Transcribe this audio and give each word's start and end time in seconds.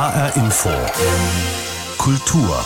HR 0.00 0.34
Info. 0.36 0.70
Kultur. 1.98 2.64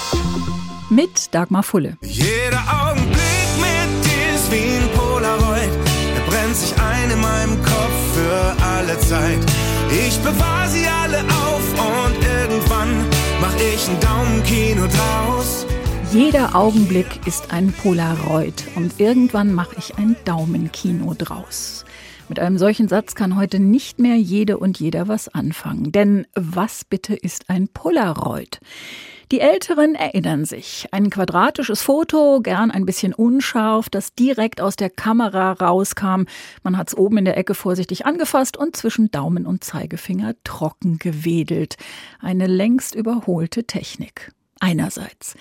Mit 0.88 1.34
Dagmar 1.34 1.64
Fulle. 1.64 1.96
Jeder 2.00 2.62
Augenblick 2.70 3.50
mit 3.58 4.04
dir 4.04 4.34
ist 4.36 4.52
wie 4.52 4.76
ein 4.76 4.88
Polaroid. 4.94 5.68
Er 6.14 6.30
brennt 6.30 6.54
sich 6.54 6.72
ein 6.78 7.10
in 7.10 7.20
meinem 7.20 7.60
Kopf 7.64 7.98
für 8.14 8.64
alle 8.64 8.96
Zeit. 9.00 9.40
Ich 9.90 10.16
bewahre 10.20 10.68
sie 10.68 10.86
alle 10.86 11.24
auf 11.24 11.64
und 11.72 12.24
irgendwann 12.24 13.04
mach 13.40 13.56
ich 13.56 13.88
ein 13.88 13.98
Daumenkino 13.98 14.86
draus. 14.86 15.66
Jeder 16.12 16.54
Augenblick 16.54 17.26
ist 17.26 17.50
ein 17.50 17.72
Polaroid 17.72 18.62
und 18.76 19.00
irgendwann 19.00 19.52
mache 19.52 19.74
ich 19.76 19.98
ein 19.98 20.14
Daumenkino 20.24 21.14
draus. 21.14 21.84
Mit 22.34 22.42
einem 22.42 22.58
solchen 22.58 22.88
Satz 22.88 23.14
kann 23.14 23.36
heute 23.36 23.60
nicht 23.60 24.00
mehr 24.00 24.16
jede 24.16 24.58
und 24.58 24.80
jeder 24.80 25.06
was 25.06 25.28
anfangen. 25.28 25.92
Denn 25.92 26.26
was 26.34 26.84
bitte 26.84 27.14
ist 27.14 27.48
ein 27.48 27.68
Polaroid? 27.68 28.58
Die 29.30 29.38
Älteren 29.38 29.94
erinnern 29.94 30.44
sich. 30.44 30.88
Ein 30.90 31.10
quadratisches 31.10 31.82
Foto, 31.82 32.40
gern 32.42 32.72
ein 32.72 32.86
bisschen 32.86 33.14
unscharf, 33.14 33.88
das 33.88 34.16
direkt 34.16 34.60
aus 34.60 34.74
der 34.74 34.90
Kamera 34.90 35.52
rauskam. 35.52 36.24
Man 36.64 36.76
hat 36.76 36.88
es 36.88 36.96
oben 36.96 37.18
in 37.18 37.24
der 37.24 37.36
Ecke 37.36 37.54
vorsichtig 37.54 38.04
angefasst 38.04 38.56
und 38.56 38.74
zwischen 38.74 39.12
Daumen 39.12 39.46
und 39.46 39.62
Zeigefinger 39.62 40.34
trocken 40.42 40.98
gewedelt. 40.98 41.76
Eine 42.18 42.48
längst 42.48 42.96
überholte 42.96 43.62
Technik 43.62 44.32
einerseits. 44.64 45.34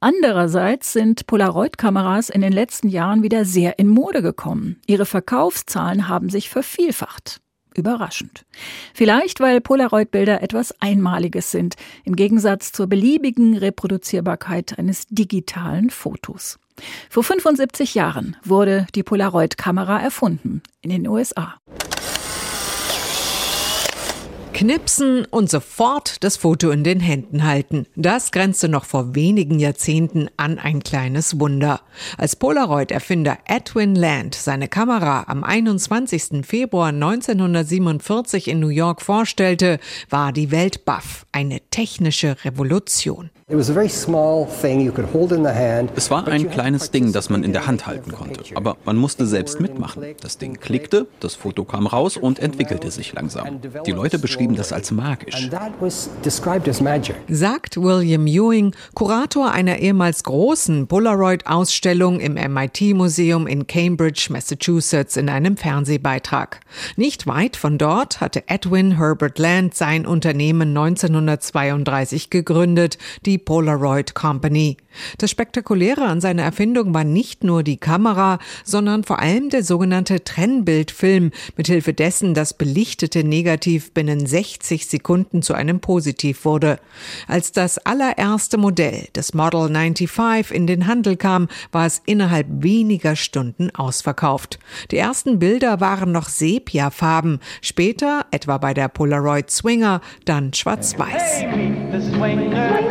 Andererseits 0.00 0.94
sind 0.94 1.26
Polaroid-Kameras 1.26 2.30
in 2.30 2.40
den 2.40 2.52
letzten 2.52 2.88
Jahren 2.88 3.22
wieder 3.22 3.44
sehr 3.44 3.78
in 3.78 3.88
Mode 3.88 4.22
gekommen. 4.22 4.80
Ihre 4.86 5.04
Verkaufszahlen 5.04 6.08
haben 6.08 6.30
sich 6.30 6.48
vervielfacht. 6.48 7.42
Überraschend. 7.76 8.46
Vielleicht, 8.94 9.38
weil 9.38 9.60
Polaroid-Bilder 9.60 10.42
etwas 10.42 10.74
Einmaliges 10.80 11.50
sind, 11.50 11.76
im 12.04 12.16
Gegensatz 12.16 12.72
zur 12.72 12.86
beliebigen 12.86 13.56
Reproduzierbarkeit 13.56 14.78
eines 14.78 15.06
digitalen 15.08 15.90
Fotos. 15.90 16.58
Vor 17.10 17.22
75 17.22 17.94
Jahren 17.94 18.36
wurde 18.42 18.86
die 18.94 19.02
Polaroid-Kamera 19.02 20.00
erfunden 20.00 20.62
in 20.80 20.90
den 20.90 21.06
USA. 21.06 21.60
Knipsen 24.60 25.24
und 25.24 25.48
sofort 25.48 26.22
das 26.22 26.36
Foto 26.36 26.68
in 26.70 26.84
den 26.84 27.00
Händen 27.00 27.44
halten. 27.44 27.86
Das 27.96 28.30
grenzte 28.30 28.68
noch 28.68 28.84
vor 28.84 29.14
wenigen 29.14 29.58
Jahrzehnten 29.58 30.28
an 30.36 30.58
ein 30.58 30.82
kleines 30.82 31.40
Wunder. 31.40 31.80
Als 32.18 32.36
Polaroid-Erfinder 32.36 33.38
Edwin 33.46 33.94
Land 33.94 34.34
seine 34.34 34.68
Kamera 34.68 35.24
am 35.28 35.44
21. 35.44 36.44
Februar 36.44 36.88
1947 36.88 38.48
in 38.48 38.60
New 38.60 38.68
York 38.68 39.00
vorstellte, 39.00 39.80
war 40.10 40.30
die 40.30 40.50
Welt 40.50 40.84
baff. 40.84 41.24
Eine 41.32 41.62
technische 41.70 42.36
Revolution. 42.44 43.30
Es 45.96 46.10
war 46.10 46.28
ein 46.28 46.50
kleines 46.50 46.92
Ding, 46.92 47.12
das 47.12 47.30
man 47.30 47.42
in 47.42 47.52
der 47.52 47.66
Hand 47.66 47.84
halten 47.86 48.12
konnte. 48.12 48.44
Aber 48.54 48.76
man 48.84 48.96
musste 48.96 49.26
selbst 49.26 49.60
mitmachen. 49.60 50.04
Das 50.20 50.38
Ding 50.38 50.60
klickte, 50.60 51.08
das 51.18 51.34
Foto 51.34 51.64
kam 51.64 51.88
raus 51.88 52.16
und 52.16 52.38
entwickelte 52.38 52.92
sich 52.92 53.12
langsam. 53.12 53.60
Die 53.84 53.90
Leute 53.90 54.20
beschrieben 54.20 54.54
das 54.54 54.72
als 54.72 54.92
magisch. 54.92 55.50
Sagt 57.28 57.76
William 57.76 58.26
Ewing, 58.28 58.74
Kurator 58.94 59.50
einer 59.50 59.78
ehemals 59.78 60.22
großen 60.22 60.86
Polaroid-Ausstellung 60.86 62.20
im 62.20 62.34
MIT-Museum 62.34 63.48
in 63.48 63.66
Cambridge, 63.66 64.28
Massachusetts, 64.30 65.16
in 65.16 65.28
einem 65.28 65.56
Fernsehbeitrag. 65.56 66.60
Nicht 66.94 67.26
weit 67.26 67.56
von 67.56 67.78
dort 67.78 68.20
hatte 68.20 68.44
Edwin 68.46 68.96
Herbert 68.96 69.40
Land 69.40 69.74
sein 69.74 70.06
Unternehmen 70.06 70.68
1932 70.68 72.30
gegründet, 72.30 72.96
die 73.26 73.39
Polaroid 73.44 74.14
Company. 74.14 74.76
Das 75.18 75.30
Spektakuläre 75.30 76.04
an 76.04 76.20
seiner 76.20 76.42
Erfindung 76.42 76.92
war 76.94 77.04
nicht 77.04 77.44
nur 77.44 77.62
die 77.62 77.76
Kamera, 77.76 78.38
sondern 78.64 79.04
vor 79.04 79.18
allem 79.20 79.50
der 79.50 79.62
sogenannte 79.62 80.24
Trennbildfilm, 80.24 81.30
mithilfe 81.56 81.92
dessen 81.92 82.34
das 82.34 82.54
belichtete 82.54 83.24
Negativ 83.24 83.92
binnen 83.92 84.26
60 84.26 84.86
Sekunden 84.86 85.42
zu 85.42 85.54
einem 85.54 85.80
Positiv 85.80 86.44
wurde. 86.44 86.78
Als 87.28 87.52
das 87.52 87.78
allererste 87.78 88.58
Modell 88.58 89.08
des 89.14 89.34
Model 89.34 89.68
95 89.68 90.50
in 90.50 90.66
den 90.66 90.86
Handel 90.86 91.16
kam, 91.16 91.48
war 91.72 91.86
es 91.86 92.02
innerhalb 92.06 92.46
weniger 92.48 93.16
Stunden 93.16 93.70
ausverkauft. 93.74 94.58
Die 94.90 94.96
ersten 94.96 95.38
Bilder 95.38 95.80
waren 95.80 96.12
noch 96.12 96.28
Sepiafarben, 96.28 97.40
später, 97.62 98.26
etwa 98.30 98.58
bei 98.58 98.74
der 98.74 98.88
Polaroid 98.88 99.50
Swinger, 99.50 100.00
dann 100.24 100.52
schwarz-weiß. 100.52 101.42
Hey, 101.42 102.89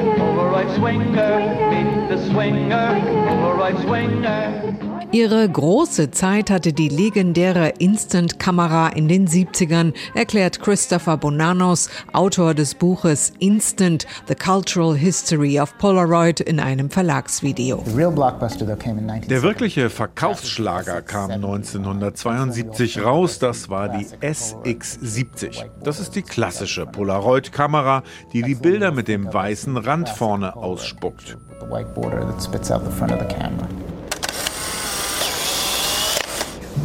swinger, 0.75 1.39
meet 1.69 2.09
the 2.09 2.17
swinger, 2.29 3.01
Polaroid 3.27 3.81
swinger. 3.83 4.88
Ihre 5.11 5.49
große 5.49 6.11
Zeit 6.11 6.51
hatte 6.51 6.71
die 6.71 6.87
legendäre 6.87 7.69
Instant-Kamera 7.79 8.89
in 8.89 9.07
den 9.07 9.27
70ern, 9.27 9.95
erklärt 10.13 10.59
Christopher 10.59 11.17
Bonanos, 11.17 11.89
Autor 12.13 12.53
des 12.53 12.75
Buches 12.75 13.33
Instant, 13.39 14.05
The 14.27 14.35
Cultural 14.35 14.95
History 14.95 15.59
of 15.59 15.75
Polaroid 15.79 16.41
in 16.41 16.59
einem 16.59 16.91
Verlagsvideo. 16.91 17.83
Der 17.87 19.41
wirkliche 19.41 19.89
Verkaufsschlager 19.89 21.01
kam 21.01 21.31
1972 21.31 23.03
raus, 23.03 23.39
das 23.39 23.67
war 23.67 23.89
die 23.89 24.05
SX70. 24.05 25.65
Das 25.83 25.99
ist 25.99 26.11
die 26.11 26.21
klassische 26.21 26.85
Polaroid-Kamera, 26.85 28.03
die 28.31 28.43
die 28.43 28.53
Bilder 28.53 28.91
mit 28.91 29.07
dem 29.07 29.33
weißen 29.33 29.75
Rand 29.75 30.07
vorne 30.09 30.55
ausspuckt. 30.55 31.35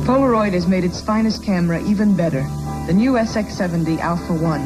Polaroid 0.04 0.52
has 0.52 0.66
made 0.66 0.84
its 0.84 1.00
finest 1.00 1.42
camera 1.42 1.80
even 1.82 2.14
better, 2.14 2.42
the 2.86 2.92
new 2.92 3.12
SX70 3.12 3.98
Alpha 3.98 4.32
1. 4.32 4.60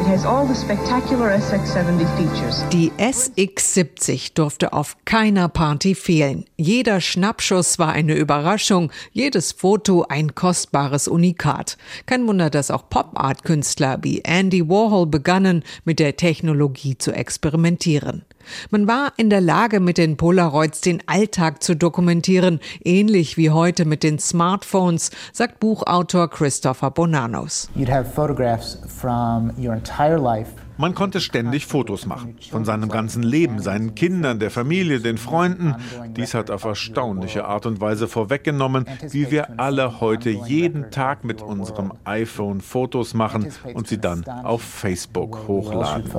It 0.00 0.06
has 0.06 0.24
all 0.24 0.46
the 0.46 0.54
spectacular 0.54 1.30
SX70 1.30 2.06
features. 2.16 2.64
Die 2.70 2.92
SX70 2.98 4.34
durfte 4.34 4.72
auf 4.72 4.96
keiner 5.04 5.48
Party 5.48 5.94
fehlen. 5.94 6.44
Jeder 6.56 7.00
Schnappschuss 7.00 7.78
war 7.78 7.92
eine 7.92 8.14
Überraschung, 8.14 8.92
jedes 9.12 9.52
Foto 9.52 10.04
ein 10.08 10.34
kostbares 10.34 11.08
Unikat. 11.08 11.76
Kein 12.06 12.26
Wunder, 12.28 12.50
dass 12.50 12.70
auch 12.70 12.88
Pop-Art-Künstler 12.88 13.98
wie 14.02 14.20
Andy 14.20 14.68
Warhol 14.68 15.06
begannen, 15.06 15.64
mit 15.84 15.98
der 15.98 16.16
Technologie 16.16 16.96
zu 16.98 17.12
experimentieren. 17.12 18.24
Man 18.70 18.86
war 18.86 19.12
in 19.16 19.30
der 19.30 19.40
Lage, 19.40 19.80
mit 19.80 19.98
den 19.98 20.16
Polaroids 20.16 20.80
den 20.80 21.02
Alltag 21.06 21.62
zu 21.62 21.74
dokumentieren, 21.74 22.60
ähnlich 22.84 23.36
wie 23.36 23.50
heute 23.50 23.84
mit 23.84 24.02
den 24.02 24.18
Smartphones, 24.18 25.10
sagt 25.32 25.60
Buchautor 25.60 26.28
Christopher 26.30 26.90
Bonanos. 26.90 27.68
You'd 27.76 27.90
have 27.90 28.10
photographs 28.10 28.78
from 28.86 29.52
your 29.58 29.74
entire 29.74 30.18
life 30.18 30.50
man 30.78 30.94
konnte 30.94 31.20
ständig 31.20 31.66
Fotos 31.66 32.06
machen. 32.06 32.36
Von 32.50 32.64
seinem 32.64 32.88
ganzen 32.88 33.22
Leben, 33.22 33.60
seinen 33.60 33.94
Kindern, 33.94 34.38
der 34.38 34.50
Familie, 34.50 35.00
den 35.00 35.18
Freunden. 35.18 35.74
Dies 36.16 36.34
hat 36.34 36.50
auf 36.50 36.64
erstaunliche 36.64 37.44
Art 37.46 37.66
und 37.66 37.80
Weise 37.80 38.08
vorweggenommen, 38.08 38.86
wie 39.10 39.30
wir 39.30 39.58
alle 39.58 40.00
heute 40.00 40.30
jeden 40.30 40.90
Tag 40.90 41.24
mit 41.24 41.42
unserem 41.42 41.92
iPhone 42.04 42.60
Fotos 42.60 43.14
machen 43.14 43.48
und 43.74 43.88
sie 43.88 43.98
dann 43.98 44.24
auf 44.24 44.62
Facebook 44.62 45.46
hochladen. 45.48 46.10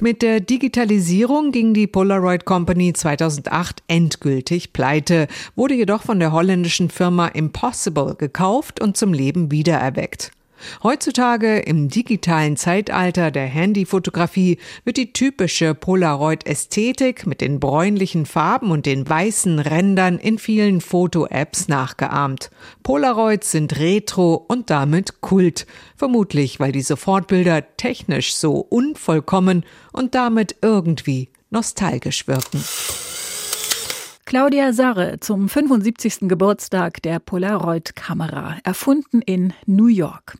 Mit 0.00 0.22
der 0.22 0.40
Digitalisierung 0.40 1.52
ging 1.52 1.74
die 1.74 1.86
Polaroid 1.86 2.44
Company 2.44 2.92
2008 2.92 3.82
endgültig 3.88 4.72
pleite, 4.72 5.26
wurde 5.56 5.74
jedoch 5.74 6.02
von 6.02 6.18
der 6.18 6.32
holländischen 6.32 6.90
Firma 6.90 7.28
Impossible 7.28 8.14
gekauft 8.16 8.80
und 8.80 8.96
zum 8.96 9.12
Leben 9.12 9.50
wiedererweckt. 9.50 10.32
Heutzutage 10.82 11.58
im 11.58 11.88
digitalen 11.88 12.56
Zeitalter 12.56 13.30
der 13.30 13.46
Handyfotografie 13.46 14.58
wird 14.84 14.96
die 14.96 15.12
typische 15.12 15.74
Polaroid-Ästhetik 15.74 17.26
mit 17.26 17.40
den 17.40 17.60
bräunlichen 17.60 18.26
Farben 18.26 18.70
und 18.70 18.86
den 18.86 19.08
weißen 19.08 19.58
Rändern 19.58 20.18
in 20.18 20.38
vielen 20.38 20.80
Foto-Apps 20.80 21.68
nachgeahmt. 21.68 22.50
Polaroids 22.82 23.50
sind 23.50 23.78
retro 23.78 24.34
und 24.34 24.70
damit 24.70 25.20
Kult, 25.20 25.66
vermutlich 25.96 26.60
weil 26.60 26.72
die 26.72 26.82
Sofortbilder 26.82 27.76
technisch 27.76 28.34
so 28.34 28.54
unvollkommen 28.54 29.64
und 29.92 30.14
damit 30.14 30.56
irgendwie 30.62 31.28
nostalgisch 31.50 32.26
wirken. 32.28 32.62
Claudia 34.30 34.72
Sarre 34.72 35.18
zum 35.18 35.48
75. 35.48 36.28
Geburtstag 36.28 37.02
der 37.02 37.18
Polaroid-Kamera, 37.18 38.58
erfunden 38.62 39.22
in 39.22 39.52
New 39.66 39.88
York. 39.88 40.38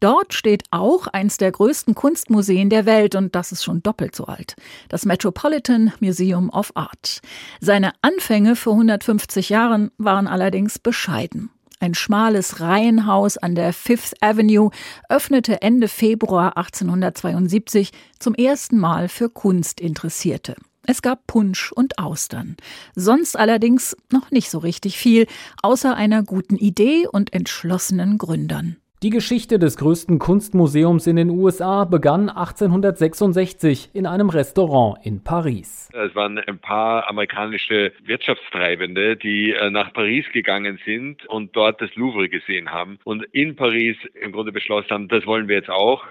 Dort 0.00 0.34
steht 0.34 0.64
auch 0.70 1.06
eins 1.06 1.38
der 1.38 1.50
größten 1.50 1.94
Kunstmuseen 1.94 2.68
der 2.68 2.84
Welt 2.84 3.14
und 3.14 3.34
das 3.34 3.50
ist 3.50 3.64
schon 3.64 3.82
doppelt 3.82 4.14
so 4.14 4.26
alt. 4.26 4.54
Das 4.90 5.06
Metropolitan 5.06 5.94
Museum 5.98 6.50
of 6.50 6.72
Art. 6.74 7.22
Seine 7.58 7.92
Anfänge 8.02 8.54
vor 8.54 8.74
150 8.74 9.48
Jahren 9.48 9.90
waren 9.96 10.26
allerdings 10.26 10.78
bescheiden. 10.78 11.48
ein 11.80 11.94
schmales 11.94 12.60
Reihenhaus 12.60 13.38
an 13.38 13.54
der 13.54 13.72
Fifth 13.72 14.12
Avenue, 14.20 14.70
öffnete 15.08 15.62
Ende 15.62 15.88
Februar 15.88 16.58
1872 16.58 17.92
zum 18.18 18.34
ersten 18.34 18.76
Mal 18.76 19.08
für 19.08 19.30
Kunstinteressierte. 19.30 20.54
Es 20.86 21.00
gab 21.00 21.26
Punsch 21.28 21.70
und 21.70 21.98
Austern. 21.98 22.56
Sonst 22.94 23.38
allerdings 23.38 23.96
noch 24.10 24.30
nicht 24.32 24.50
so 24.50 24.58
richtig 24.58 24.98
viel, 24.98 25.26
außer 25.62 25.94
einer 25.94 26.24
guten 26.24 26.56
Idee 26.56 27.06
und 27.10 27.32
entschlossenen 27.32 28.18
Gründern. 28.18 28.76
Die 29.02 29.10
Geschichte 29.10 29.58
des 29.58 29.76
größten 29.78 30.20
Kunstmuseums 30.20 31.08
in 31.08 31.16
den 31.16 31.28
USA 31.30 31.84
begann 31.84 32.28
1866 32.28 33.90
in 33.94 34.06
einem 34.06 34.28
Restaurant 34.28 35.04
in 35.04 35.24
Paris. 35.24 35.90
Es 35.92 36.14
waren 36.14 36.38
ein 36.38 36.60
paar 36.60 37.10
amerikanische 37.10 37.92
Wirtschaftstreibende, 38.04 39.16
die 39.16 39.54
äh, 39.54 39.70
nach 39.70 39.92
Paris 39.92 40.24
gegangen 40.32 40.78
sind 40.84 41.26
und 41.26 41.56
dort 41.56 41.80
das 41.80 41.92
Louvre 41.96 42.28
gesehen 42.28 42.70
haben 42.70 43.00
und 43.02 43.24
in 43.32 43.56
Paris 43.56 43.96
im 44.20 44.30
Grunde 44.30 44.52
beschlossen 44.52 44.90
haben, 44.90 45.08
das 45.08 45.26
wollen 45.26 45.48
wir 45.48 45.56
jetzt 45.56 45.70
auch 45.70 46.04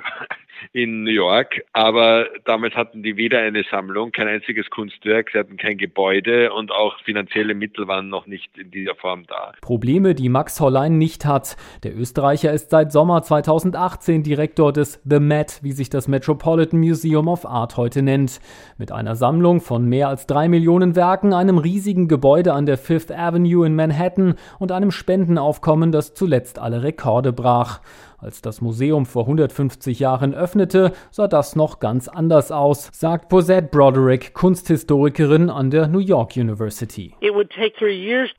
in 0.74 1.04
New 1.04 1.12
York. 1.12 1.64
Aber 1.74 2.28
damals 2.46 2.76
hatten 2.76 3.04
die 3.04 3.18
weder 3.18 3.40
eine 3.40 3.64
Sammlung, 3.70 4.12
kein 4.12 4.28
einziges 4.28 4.70
Kunstwerk, 4.70 5.30
sie 5.32 5.40
hatten 5.40 5.58
kein 5.58 5.78
Gebäude 5.78 6.54
und 6.54 6.72
auch 6.72 7.00
finanzielle 7.04 7.54
Mittel 7.54 7.88
waren 7.88 8.10
noch 8.10 8.28
nicht 8.28 8.58
in 8.58 8.72
dieser 8.72 8.96
Form 8.96 9.26
da. 9.28 9.54
Probleme, 9.62 10.16
die 10.16 10.30
Max 10.30 10.60
Hollein 10.60 10.98
nicht 10.98 11.26
hat. 11.26 11.58
Der 11.84 11.96
Österreicher 11.96 12.52
ist 12.52 12.70
seit 12.70 12.92
Sommer 12.92 13.24
2018 13.24 14.24
Direktor 14.24 14.74
des 14.74 15.02
The 15.04 15.20
Met, 15.20 15.60
wie 15.62 15.72
sich 15.72 15.90
das 15.90 16.08
Metropolitan 16.08 16.80
Museum 16.80 17.28
of 17.28 17.46
Art 17.46 17.78
heute 17.78 18.02
nennt. 18.02 18.40
Mit 18.78 18.92
einer 18.92 19.16
Sammlung 19.16 19.62
von 19.62 19.86
mehr 19.88 20.08
als 20.08 20.28
drei 20.28 20.48
Millionen 20.48 20.96
Werken, 20.96 21.34
einem 21.34 21.58
riesigen 21.58 22.08
Gebäude 22.08 22.54
an 22.54 22.66
der 22.66 22.78
Fifth 22.78 23.12
Avenue 23.12 23.66
in 23.66 23.76
Manhattan 23.76 24.36
und 24.60 24.72
einem 24.72 24.92
Spendenaufkommen, 24.92 25.92
das 25.92 26.14
zuletzt 26.14 26.60
alle 26.60 26.84
Rekorde 26.84 27.34
brach. 27.34 27.82
Als 28.24 28.40
das 28.44 28.62
Museum 28.62 29.08
vor 29.08 29.24
150 29.24 29.98
Jahren 29.98 30.36
öffnete, 30.36 30.92
sah 31.10 31.28
das 31.28 31.56
noch 31.56 31.80
ganz 31.80 32.08
anders 32.08 32.52
aus, 32.52 32.92
sagt 32.94 33.30
Posette 33.30 33.70
Broderick, 33.72 34.36
Kunsthistorikerin 34.36 35.50
an 35.50 35.72
der 35.72 35.88
New 35.88 35.98
York 35.98 36.38
University. 36.38 37.16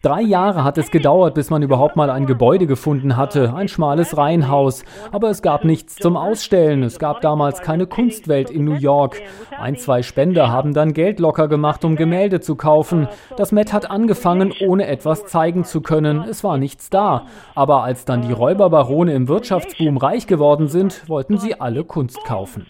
Drei 0.00 0.20
Jahre 0.20 0.62
hat 0.62 0.78
es 0.78 0.92
gedauert, 0.92 1.34
bis 1.34 1.50
man 1.50 1.62
überhaupt 1.62 1.96
mal 1.96 2.10
ein 2.10 2.26
Gebäude 2.26 2.68
gefunden 2.68 3.16
hatte, 3.16 3.54
ein 3.54 3.66
schmales 3.66 4.16
Reihenhaus. 4.16 4.84
Aber 5.10 5.30
es 5.30 5.42
gab 5.42 5.64
nichts 5.64 5.96
zum 5.96 6.16
Ausstellen. 6.16 6.84
Es 6.84 7.00
gab 7.00 7.20
damals 7.20 7.60
keine 7.60 7.88
Kunstwelt 7.88 8.50
in 8.50 8.64
New 8.64 8.76
York. 8.76 9.20
Ein, 9.58 9.76
zwei 9.76 10.02
Spender 10.02 10.52
haben 10.52 10.74
dann 10.74 10.92
Geld 10.92 11.18
locker 11.18 11.48
gemacht, 11.48 11.84
um 11.84 11.96
Gemälde 11.96 12.38
zu 12.38 12.54
kaufen. 12.54 13.08
Das 13.36 13.50
Met 13.50 13.72
hat 13.72 13.90
angefangen, 13.90 14.54
ohne 14.64 14.86
etwas 14.86 15.26
zeigen 15.26 15.64
zu 15.64 15.80
können. 15.80 16.22
Es 16.22 16.44
war 16.44 16.56
nichts 16.56 16.88
da. 16.88 17.26
Aber 17.56 17.82
als 17.82 18.04
dann 18.04 18.22
die 18.22 18.32
Räuberbarone 18.32 19.12
im 19.12 19.26
Wirtschafts 19.26 19.71
Wirtschaftsboom 19.72 19.96
reich 19.96 20.26
geworden 20.26 20.68
sind, 20.68 21.08
wollten 21.08 21.38
sie 21.38 21.60
alle 21.60 21.84
Kunst 21.84 22.22
kaufen. 22.24 22.66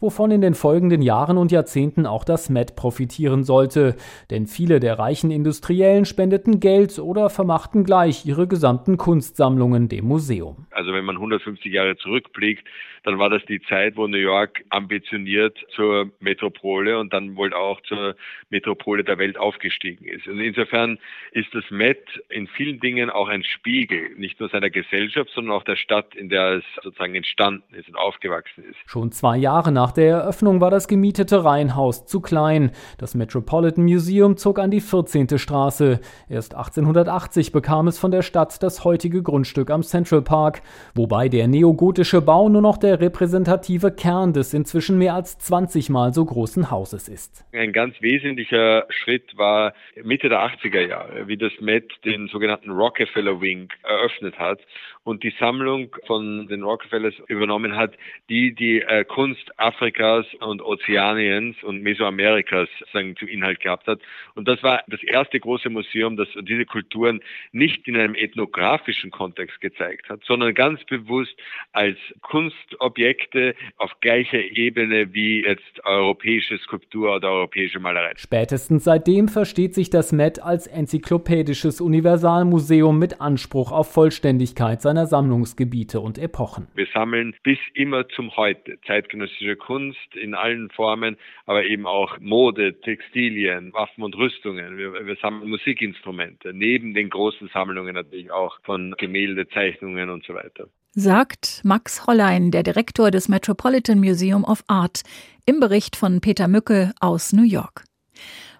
Wovon 0.00 0.30
in 0.30 0.40
den 0.40 0.54
folgenden 0.54 1.02
Jahren 1.02 1.38
und 1.38 1.52
Jahrzehnten 1.52 2.06
auch 2.06 2.24
das 2.24 2.50
Met 2.50 2.76
profitieren 2.76 3.44
sollte. 3.44 3.96
Denn 4.30 4.46
viele 4.46 4.80
der 4.80 4.98
reichen 4.98 5.30
Industriellen 5.30 6.04
spendeten 6.04 6.60
Geld 6.60 6.98
oder 6.98 7.30
vermachten 7.30 7.84
gleich 7.84 8.26
ihre 8.26 8.46
gesamten 8.46 8.96
Kunstsammlungen 8.96 9.88
dem 9.88 10.06
Museum. 10.06 10.66
Also 10.70 10.92
wenn 10.92 11.04
man 11.04 11.16
150 11.16 11.72
Jahre 11.72 11.96
zurückblickt, 11.96 12.66
dann 13.04 13.18
war 13.18 13.30
das 13.30 13.44
die 13.46 13.60
Zeit, 13.62 13.96
wo 13.96 14.06
New 14.06 14.16
York 14.16 14.64
ambitioniert 14.70 15.58
zur 15.74 16.10
Metropole 16.20 16.98
und 16.98 17.12
dann 17.12 17.36
wohl 17.36 17.52
auch 17.52 17.80
zur 17.82 18.14
Metropole 18.50 19.02
der 19.02 19.18
Welt 19.18 19.36
aufgestiegen 19.36 20.04
ist. 20.04 20.28
Und 20.28 20.38
insofern 20.40 20.98
ist 21.32 21.52
das 21.52 21.64
Met 21.70 21.98
in 22.28 22.46
vielen 22.46 22.78
Dingen 22.80 23.10
auch 23.10 23.28
ein 23.28 23.42
Spiegel, 23.42 24.10
nicht 24.16 24.38
nur 24.38 24.48
seiner 24.48 24.70
Gesellschaft, 24.70 25.30
sondern 25.34 25.52
auch 25.52 25.64
der 25.64 25.76
Stadt, 25.76 26.14
in 26.14 26.28
der 26.28 26.58
es 26.58 26.64
sozusagen 26.82 27.14
entstanden 27.14 27.74
ist 27.74 27.88
und 27.88 27.96
aufgewachsen 27.96 28.64
ist. 28.64 28.76
Schon 28.86 29.10
zwei 29.10 29.36
Jahre 29.36 29.72
nach 29.72 29.92
der 29.92 30.08
Eröffnung 30.08 30.60
war 30.60 30.70
das 30.70 30.86
gemietete 30.86 31.44
Reihenhaus 31.44 32.06
zu 32.06 32.20
klein. 32.20 32.70
Das 32.98 33.14
Metropolitan 33.14 33.84
Museum 33.84 34.36
zog 34.36 34.58
an 34.58 34.70
die 34.70 34.80
14. 34.80 35.38
Straße. 35.38 36.00
Erst 36.28 36.54
1880 36.54 37.50
bekam 37.50 37.88
es 37.88 37.98
von 37.98 38.12
der 38.12 38.22
Stadt 38.22 38.62
das 38.62 38.84
heutige 38.84 39.22
Grundstück 39.22 39.70
am 39.70 39.82
Central 39.82 40.22
Park, 40.22 40.62
wobei 40.94 41.28
der 41.28 41.48
neogotische 41.48 42.20
Bau 42.20 42.48
nur 42.48 42.62
noch 42.62 42.78
der 42.78 42.91
der 42.92 43.00
repräsentative 43.00 43.90
Kern 43.90 44.34
des 44.34 44.52
inzwischen 44.52 44.98
mehr 44.98 45.14
als 45.14 45.38
20 45.38 45.88
Mal 45.88 46.12
so 46.12 46.24
großen 46.26 46.70
Hauses 46.70 47.08
ist. 47.08 47.46
Ein 47.52 47.72
ganz 47.72 47.94
wesentlicher 48.02 48.84
Schritt 48.90 49.36
war 49.38 49.72
Mitte 50.02 50.28
der 50.28 50.40
80er 50.40 50.86
Jahre, 50.86 51.26
wie 51.26 51.38
das 51.38 51.52
Met 51.60 51.90
den 52.04 52.28
sogenannten 52.28 52.70
Rockefeller 52.70 53.40
Wing 53.40 53.68
eröffnet 53.82 54.38
hat 54.38 54.60
und 55.04 55.24
die 55.24 55.34
Sammlung 55.38 55.94
von 56.06 56.46
den 56.46 56.62
Rockefellers 56.62 57.14
übernommen 57.26 57.76
hat, 57.76 57.94
die 58.28 58.54
die 58.54 58.82
äh, 58.82 59.04
Kunst 59.04 59.50
Afrikas 59.56 60.26
und 60.40 60.62
Ozeaniens 60.62 61.56
und 61.62 61.82
Mesoamerikas 61.82 62.68
sagen, 62.92 63.16
zum 63.18 63.28
Inhalt 63.28 63.60
gehabt 63.60 63.86
hat. 63.86 64.00
Und 64.34 64.46
das 64.46 64.62
war 64.62 64.82
das 64.86 65.02
erste 65.02 65.40
große 65.40 65.70
Museum, 65.70 66.16
das 66.16 66.28
diese 66.42 66.64
Kulturen 66.64 67.20
nicht 67.50 67.88
in 67.88 67.96
einem 67.96 68.14
ethnografischen 68.14 69.10
Kontext 69.10 69.60
gezeigt 69.60 70.08
hat, 70.08 70.20
sondern 70.24 70.54
ganz 70.54 70.84
bewusst 70.84 71.34
als 71.72 71.98
Kunstobjekte 72.20 73.54
auf 73.78 73.90
gleicher 74.00 74.40
Ebene 74.40 75.12
wie 75.12 75.42
jetzt 75.42 75.84
europäische 75.84 76.58
Skulptur 76.58 77.16
oder 77.16 77.30
europäische 77.30 77.80
Malerei. 77.80 78.12
Spätestens 78.16 78.84
seitdem 78.84 79.28
versteht 79.28 79.74
sich 79.74 79.90
das 79.90 80.12
Met 80.12 80.40
als 80.40 80.66
enzyklopädisches 80.66 81.80
Universalmuseum 81.80 82.98
mit 82.98 83.20
Anspruch 83.20 83.72
auf 83.72 83.92
Vollständigkeit 83.92 84.80
seiner 84.80 84.91
Sammlungsgebiete 85.06 86.00
und 86.00 86.18
Epochen. 86.18 86.68
Wir 86.74 86.86
sammeln 86.92 87.34
bis 87.42 87.58
immer 87.74 88.08
zum 88.08 88.36
Heute 88.36 88.78
zeitgenössische 88.86 89.56
Kunst 89.56 90.14
in 90.14 90.34
allen 90.34 90.70
Formen, 90.70 91.16
aber 91.46 91.64
eben 91.64 91.86
auch 91.86 92.18
Mode, 92.20 92.80
Textilien, 92.80 93.72
Waffen 93.72 94.04
und 94.04 94.16
Rüstungen. 94.16 94.76
Wir, 94.76 94.92
wir 94.92 95.16
sammeln 95.16 95.50
Musikinstrumente, 95.50 96.52
neben 96.52 96.94
den 96.94 97.10
großen 97.10 97.48
Sammlungen 97.52 97.94
natürlich 97.94 98.30
auch 98.30 98.58
von 98.62 98.94
Gemälde, 98.98 99.48
Zeichnungen 99.48 100.10
und 100.10 100.24
so 100.24 100.34
weiter. 100.34 100.68
Sagt 100.94 101.62
Max 101.64 102.06
Hollein, 102.06 102.50
der 102.50 102.62
Direktor 102.62 103.10
des 103.10 103.28
Metropolitan 103.28 103.98
Museum 103.98 104.44
of 104.44 104.62
Art, 104.66 105.02
im 105.46 105.58
Bericht 105.58 105.96
von 105.96 106.20
Peter 106.20 106.48
Mücke 106.48 106.92
aus 107.00 107.32
New 107.32 107.44
York. 107.44 107.84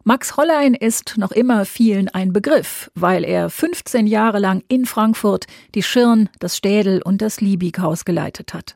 Max 0.04 0.37
Hollein 0.37 0.75
ist 0.75 1.16
noch 1.16 1.31
immer 1.31 1.64
vielen 1.64 2.08
ein 2.08 2.32
Begriff, 2.32 2.90
weil 2.96 3.22
er 3.25 3.49
15 3.49 4.08
Jahre 4.08 4.40
lang 4.40 4.64
in 4.66 4.84
Frankfurt 4.84 5.46
die 5.76 5.82
Schirn, 5.84 6.28
das 6.40 6.56
Städel 6.56 7.00
und 7.02 7.22
das 7.22 7.40
Liebighaus 7.40 8.04
geleitet 8.04 8.52
hat. 8.52 8.75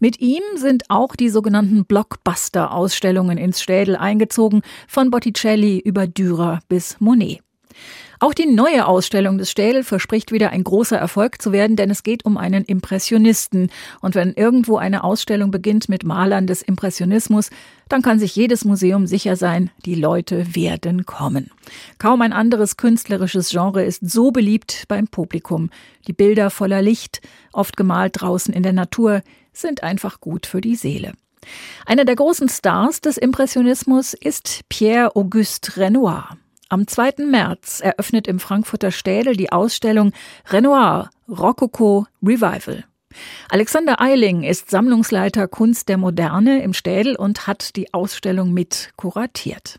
Mit 0.00 0.20
ihm 0.20 0.42
sind 0.56 0.84
auch 0.88 1.16
die 1.16 1.28
sogenannten 1.28 1.84
Blockbuster-Ausstellungen 1.84 3.36
ins 3.36 3.60
Städel 3.60 3.94
eingezogen, 3.94 4.62
von 4.88 5.10
Botticelli 5.10 5.80
über 5.80 6.06
Dürer 6.06 6.60
bis 6.68 6.98
Monet. 6.98 7.43
Auch 8.20 8.32
die 8.32 8.46
neue 8.46 8.86
Ausstellung 8.86 9.38
des 9.38 9.50
Städel 9.50 9.84
verspricht 9.84 10.32
wieder 10.32 10.50
ein 10.50 10.64
großer 10.64 10.96
Erfolg 10.96 11.42
zu 11.42 11.52
werden, 11.52 11.76
denn 11.76 11.90
es 11.90 12.02
geht 12.02 12.24
um 12.24 12.36
einen 12.36 12.64
Impressionisten. 12.64 13.70
Und 14.00 14.14
wenn 14.14 14.32
irgendwo 14.32 14.76
eine 14.76 15.04
Ausstellung 15.04 15.50
beginnt 15.50 15.88
mit 15.88 16.04
Malern 16.04 16.46
des 16.46 16.62
Impressionismus, 16.62 17.50
dann 17.88 18.02
kann 18.02 18.18
sich 18.18 18.34
jedes 18.34 18.64
Museum 18.64 19.06
sicher 19.06 19.36
sein, 19.36 19.70
die 19.84 19.94
Leute 19.94 20.54
werden 20.54 21.04
kommen. 21.04 21.50
Kaum 21.98 22.22
ein 22.22 22.32
anderes 22.32 22.76
künstlerisches 22.76 23.50
Genre 23.50 23.84
ist 23.84 24.10
so 24.10 24.30
beliebt 24.30 24.84
beim 24.88 25.08
Publikum. 25.08 25.70
Die 26.06 26.12
Bilder 26.12 26.50
voller 26.50 26.82
Licht, 26.82 27.20
oft 27.52 27.76
gemalt 27.76 28.20
draußen 28.20 28.54
in 28.54 28.62
der 28.62 28.72
Natur, 28.72 29.22
sind 29.52 29.82
einfach 29.82 30.20
gut 30.20 30.46
für 30.46 30.60
die 30.60 30.76
Seele. 30.76 31.12
Einer 31.86 32.04
der 32.04 32.16
großen 32.16 32.48
Stars 32.48 33.00
des 33.00 33.18
Impressionismus 33.18 34.14
ist 34.14 34.60
Pierre-Auguste 34.68 35.76
Renoir. 35.76 36.38
Am 36.68 36.86
2. 36.86 37.24
März 37.26 37.80
eröffnet 37.80 38.26
im 38.26 38.40
Frankfurter 38.40 38.90
Städel 38.90 39.36
die 39.36 39.52
Ausstellung 39.52 40.12
Renoir 40.48 41.10
Rococo 41.28 42.06
Revival. 42.22 42.84
Alexander 43.48 44.00
Eiling 44.00 44.42
ist 44.42 44.70
Sammlungsleiter 44.70 45.46
Kunst 45.46 45.88
der 45.88 45.98
Moderne 45.98 46.62
im 46.62 46.72
Städel 46.72 47.16
und 47.16 47.46
hat 47.46 47.76
die 47.76 47.92
Ausstellung 47.94 48.52
mit 48.52 48.90
kuratiert. 48.96 49.78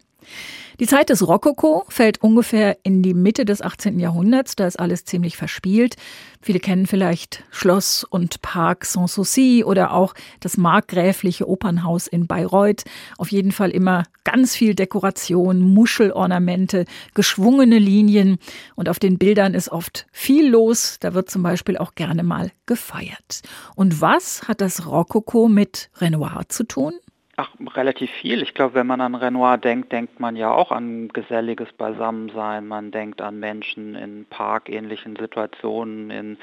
Die 0.79 0.87
Zeit 0.87 1.09
des 1.09 1.25
Rokoko 1.25 1.85
fällt 1.87 2.21
ungefähr 2.21 2.77
in 2.83 3.01
die 3.01 3.13
Mitte 3.13 3.45
des 3.45 3.61
18. 3.61 3.97
Jahrhunderts. 3.97 4.57
Da 4.57 4.67
ist 4.67 4.77
alles 4.77 5.05
ziemlich 5.05 5.37
verspielt. 5.37 5.95
Viele 6.41 6.59
kennen 6.59 6.85
vielleicht 6.85 7.45
Schloss 7.49 8.03
und 8.03 8.41
Park 8.41 8.83
Sanssouci 8.83 9.63
oder 9.63 9.93
auch 9.93 10.13
das 10.41 10.57
markgräfliche 10.57 11.47
Opernhaus 11.47 12.07
in 12.07 12.27
Bayreuth. 12.27 12.83
Auf 13.17 13.31
jeden 13.31 13.53
Fall 13.53 13.71
immer 13.71 14.03
ganz 14.25 14.53
viel 14.53 14.75
Dekoration, 14.75 15.61
Muschelornamente, 15.61 16.83
geschwungene 17.13 17.79
Linien. 17.79 18.37
Und 18.75 18.89
auf 18.89 18.99
den 18.99 19.17
Bildern 19.17 19.53
ist 19.53 19.69
oft 19.69 20.07
viel 20.11 20.49
los. 20.49 20.97
Da 20.99 21.13
wird 21.13 21.29
zum 21.29 21.41
Beispiel 21.41 21.77
auch 21.77 21.95
gerne 21.95 22.23
mal 22.23 22.51
gefeiert. 22.65 23.43
Und 23.75 24.01
was 24.01 24.49
hat 24.49 24.59
das 24.59 24.85
Rokoko 24.85 25.47
mit 25.47 25.89
Renoir 26.01 26.43
zu 26.49 26.65
tun? 26.65 26.93
Ach, 27.37 27.49
relativ 27.75 28.09
viel. 28.11 28.41
Ich 28.41 28.53
glaube, 28.53 28.75
wenn 28.75 28.87
man 28.87 29.01
an 29.01 29.13
Renoir 29.13 29.57
denkt, 29.57 29.91
denkt 29.91 30.21
man 30.21 30.37
ja 30.37 30.51
auch 30.51 30.71
an 30.71 31.09
geselliges 31.09 31.71
Beisammensein. 31.73 32.65
Man 32.65 32.91
denkt 32.91 33.21
an 33.21 33.39
Menschen 33.39 33.95
in 33.95 34.25
parkähnlichen 34.29 35.17
Situationen, 35.17 36.11
in 36.11 36.37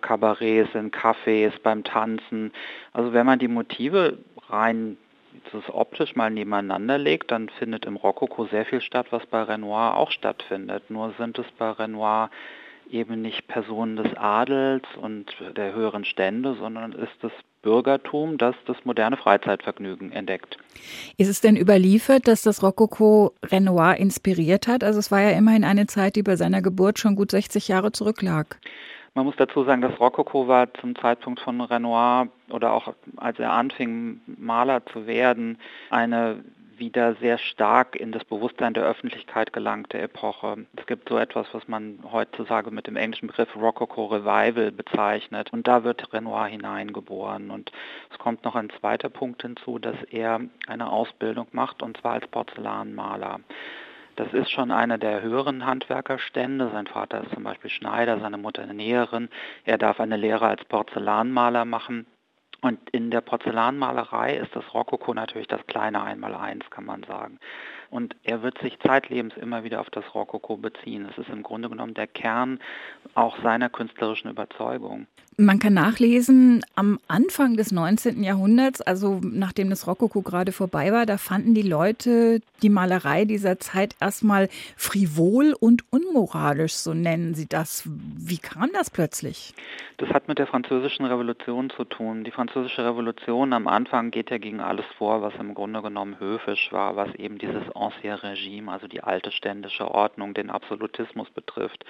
Kabarets, 0.00 0.74
in 0.74 0.90
Cafés, 0.90 1.52
beim 1.62 1.84
Tanzen. 1.84 2.52
Also 2.92 3.12
wenn 3.12 3.24
man 3.24 3.38
die 3.38 3.46
Motive 3.46 4.18
rein 4.48 4.96
das 5.52 5.62
optisch 5.68 6.16
mal 6.16 6.30
nebeneinander 6.30 6.98
legt, 6.98 7.30
dann 7.30 7.48
findet 7.48 7.86
im 7.86 7.96
Rokoko 7.96 8.46
sehr 8.46 8.64
viel 8.64 8.80
statt, 8.80 9.06
was 9.10 9.24
bei 9.26 9.42
Renoir 9.42 9.96
auch 9.96 10.10
stattfindet. 10.10 10.90
Nur 10.90 11.14
sind 11.18 11.38
es 11.38 11.46
bei 11.52 11.70
Renoir 11.70 12.30
eben 12.92 13.22
nicht 13.22 13.48
Personen 13.48 13.96
des 13.96 14.14
Adels 14.16 14.84
und 15.00 15.26
der 15.56 15.74
höheren 15.74 16.04
Stände, 16.04 16.54
sondern 16.54 16.92
ist 16.92 17.12
das 17.20 17.32
Bürgertum, 17.62 18.38
das 18.38 18.54
das 18.66 18.76
moderne 18.84 19.16
Freizeitvergnügen 19.16 20.12
entdeckt. 20.12 20.58
Ist 21.16 21.28
es 21.28 21.40
denn 21.40 21.56
überliefert, 21.56 22.26
dass 22.26 22.42
das 22.42 22.62
Rokoko 22.62 23.34
Renoir 23.44 23.96
inspiriert 23.96 24.66
hat? 24.66 24.82
Also 24.82 24.98
es 24.98 25.10
war 25.10 25.20
ja 25.20 25.30
immerhin 25.30 25.64
eine 25.64 25.86
Zeit, 25.86 26.16
die 26.16 26.22
bei 26.22 26.36
seiner 26.36 26.60
Geburt 26.60 26.98
schon 26.98 27.14
gut 27.14 27.30
60 27.30 27.68
Jahre 27.68 27.92
zurücklag. 27.92 28.58
Man 29.14 29.26
muss 29.26 29.36
dazu 29.36 29.62
sagen, 29.64 29.82
das 29.82 29.98
Rokoko 30.00 30.48
war 30.48 30.72
zum 30.74 30.96
Zeitpunkt 30.96 31.40
von 31.40 31.60
Renoir 31.60 32.28
oder 32.50 32.72
auch 32.72 32.94
als 33.16 33.38
er 33.38 33.52
anfing, 33.52 34.20
Maler 34.26 34.84
zu 34.86 35.06
werden, 35.06 35.58
eine 35.90 36.42
wieder 36.78 37.14
sehr 37.16 37.38
stark 37.38 37.96
in 37.96 38.12
das 38.12 38.24
Bewusstsein 38.24 38.74
der 38.74 38.84
Öffentlichkeit 38.84 39.52
gelangte 39.52 39.98
Epoche. 39.98 40.66
Es 40.76 40.86
gibt 40.86 41.08
so 41.08 41.18
etwas, 41.18 41.46
was 41.52 41.68
man 41.68 41.98
heutzutage 42.10 42.70
mit 42.70 42.86
dem 42.86 42.96
englischen 42.96 43.28
Begriff 43.28 43.54
Rococo 43.56 44.06
Revival 44.06 44.72
bezeichnet. 44.72 45.52
Und 45.52 45.66
da 45.68 45.84
wird 45.84 46.12
Renoir 46.12 46.46
hineingeboren. 46.46 47.50
Und 47.50 47.72
es 48.10 48.18
kommt 48.18 48.44
noch 48.44 48.54
ein 48.54 48.70
zweiter 48.80 49.08
Punkt 49.08 49.42
hinzu, 49.42 49.78
dass 49.78 49.96
er 50.10 50.40
eine 50.66 50.90
Ausbildung 50.90 51.46
macht, 51.52 51.82
und 51.82 51.96
zwar 51.98 52.14
als 52.14 52.26
Porzellanmaler. 52.28 53.40
Das 54.16 54.32
ist 54.34 54.50
schon 54.50 54.70
einer 54.70 54.98
der 54.98 55.22
höheren 55.22 55.64
Handwerkerstände. 55.64 56.70
Sein 56.72 56.86
Vater 56.86 57.22
ist 57.24 57.32
zum 57.32 57.44
Beispiel 57.44 57.70
Schneider, 57.70 58.20
seine 58.20 58.36
Mutter 58.36 58.62
eine 58.62 58.74
Näherin. 58.74 59.30
Er 59.64 59.78
darf 59.78 60.00
eine 60.00 60.16
Lehre 60.16 60.46
als 60.46 60.64
Porzellanmaler 60.66 61.64
machen. 61.64 62.06
Und 62.62 62.78
in 62.90 63.10
der 63.10 63.20
Porzellanmalerei 63.20 64.36
ist 64.36 64.54
das 64.54 64.72
Rokoko 64.72 65.12
natürlich 65.12 65.48
das 65.48 65.66
kleine 65.66 66.02
Einmaleins, 66.02 66.70
kann 66.70 66.84
man 66.84 67.02
sagen. 67.02 67.40
Und 67.92 68.16
er 68.22 68.42
wird 68.42 68.56
sich 68.62 68.78
zeitlebens 68.80 69.34
immer 69.36 69.64
wieder 69.64 69.78
auf 69.82 69.90
das 69.90 70.14
Rokoko 70.14 70.56
beziehen. 70.56 71.06
Es 71.10 71.18
ist 71.18 71.28
im 71.28 71.42
Grunde 71.42 71.68
genommen 71.68 71.92
der 71.92 72.06
Kern 72.06 72.58
auch 73.14 73.36
seiner 73.42 73.68
künstlerischen 73.68 74.30
Überzeugung. 74.30 75.06
Man 75.38 75.58
kann 75.58 75.74
nachlesen, 75.74 76.62
am 76.74 76.98
Anfang 77.08 77.56
des 77.56 77.72
19. 77.72 78.22
Jahrhunderts, 78.22 78.82
also 78.82 79.18
nachdem 79.22 79.70
das 79.70 79.86
Rokoko 79.86 80.20
gerade 80.20 80.52
vorbei 80.52 80.92
war, 80.92 81.06
da 81.06 81.16
fanden 81.16 81.54
die 81.54 81.62
Leute 81.62 82.40
die 82.62 82.68
Malerei 82.68 83.24
dieser 83.24 83.58
Zeit 83.58 83.96
erstmal 83.98 84.48
frivol 84.76 85.54
und 85.58 85.84
unmoralisch, 85.90 86.74
so 86.74 86.92
nennen 86.92 87.34
sie 87.34 87.48
das. 87.48 87.84
Wie 87.86 88.38
kam 88.38 88.70
das 88.74 88.90
plötzlich? 88.90 89.54
Das 89.96 90.10
hat 90.10 90.28
mit 90.28 90.38
der 90.38 90.46
französischen 90.46 91.06
Revolution 91.06 91.70
zu 91.70 91.84
tun. 91.84 92.24
Die 92.24 92.30
französische 92.30 92.84
Revolution 92.84 93.52
am 93.52 93.68
Anfang 93.68 94.10
geht 94.10 94.30
ja 94.30 94.38
gegen 94.38 94.60
alles 94.60 94.86
vor, 94.98 95.22
was 95.22 95.34
im 95.40 95.54
Grunde 95.54 95.80
genommen 95.80 96.20
höfisch 96.20 96.72
war, 96.72 96.96
was 96.96 97.14
eben 97.14 97.38
dieses 97.38 97.68
Ancien 97.82 98.14
Regime, 98.14 98.70
also 98.70 98.86
die 98.86 99.02
alte 99.02 99.32
ständische 99.32 99.90
Ordnung, 99.90 100.34
den 100.34 100.50
Absolutismus 100.50 101.30
betrifft. 101.30 101.84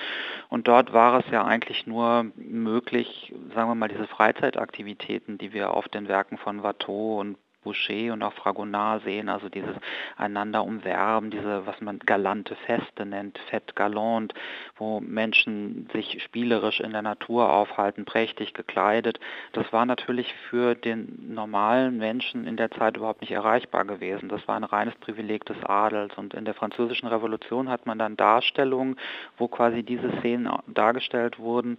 Und 0.49 0.69
dort 0.69 0.93
war 0.93 1.21
es 1.21 1.31
ja 1.31 1.45
eigentlich 1.45 1.87
nur 1.87 2.27
möglich, 2.37 3.35
sagen 3.55 3.69
wir 3.69 3.75
mal, 3.75 3.89
diese 3.89 4.07
Freizeitaktivitäten, 4.07 5.39
die 5.39 5.53
wir 5.53 5.75
auf 5.75 5.89
den 5.89 6.09
Werken 6.09 6.39
von 6.39 6.63
Watteau 6.63 7.21
und 7.21 7.37
Boucher 7.63 8.13
und 8.13 8.23
auch 8.23 8.33
Fragonard 8.33 9.05
sehen, 9.05 9.29
also 9.29 9.49
dieses 9.49 9.75
einander 10.17 10.65
umwerben, 10.65 11.31
diese, 11.31 11.67
was 11.67 11.81
man 11.81 11.99
galante 12.01 12.57
Feste 12.67 13.07
nennt, 13.07 13.39
Fête 13.51 13.75
galante, 13.75 14.35
wo 14.77 15.01
Menschen 15.01 15.89
sich 15.93 16.23
spielerisch 16.23 16.81
in 16.81 16.93
der 16.93 17.03
Natur 17.03 17.51
aufhalten, 17.51 18.05
prächtig 18.05 18.55
gekleidet. 18.55 19.19
Das 19.53 19.73
war 19.73 19.87
natürlich 19.87 20.33
für 20.51 20.75
den 20.75 21.35
normalen 21.35 21.99
Menschen 21.99 22.47
in 22.47 22.57
der 22.57 22.71
Zeit 22.71 22.97
überhaupt 22.97 23.21
nicht 23.21 23.33
erreichbar 23.33 23.85
gewesen. 23.85 24.29
Das 24.29 24.47
war 24.49 24.57
ein 24.57 24.65
reines 24.65 24.95
Privileg 24.97 25.45
des 25.47 25.63
Adels 25.65 26.13
und 26.17 26.35
in 26.35 26.45
der 26.45 26.55
französischen 26.55 27.09
Revolution 27.09 27.69
hat 27.69 27.87
man 27.87 27.99
dann 27.99 28.17
Darstellungen, 28.17 28.97
wo 29.39 29.49
quasi 29.49 29.83
diese 29.83 30.11
Szenen 30.19 30.51
dargestellt 30.67 31.39
wurden, 31.39 31.79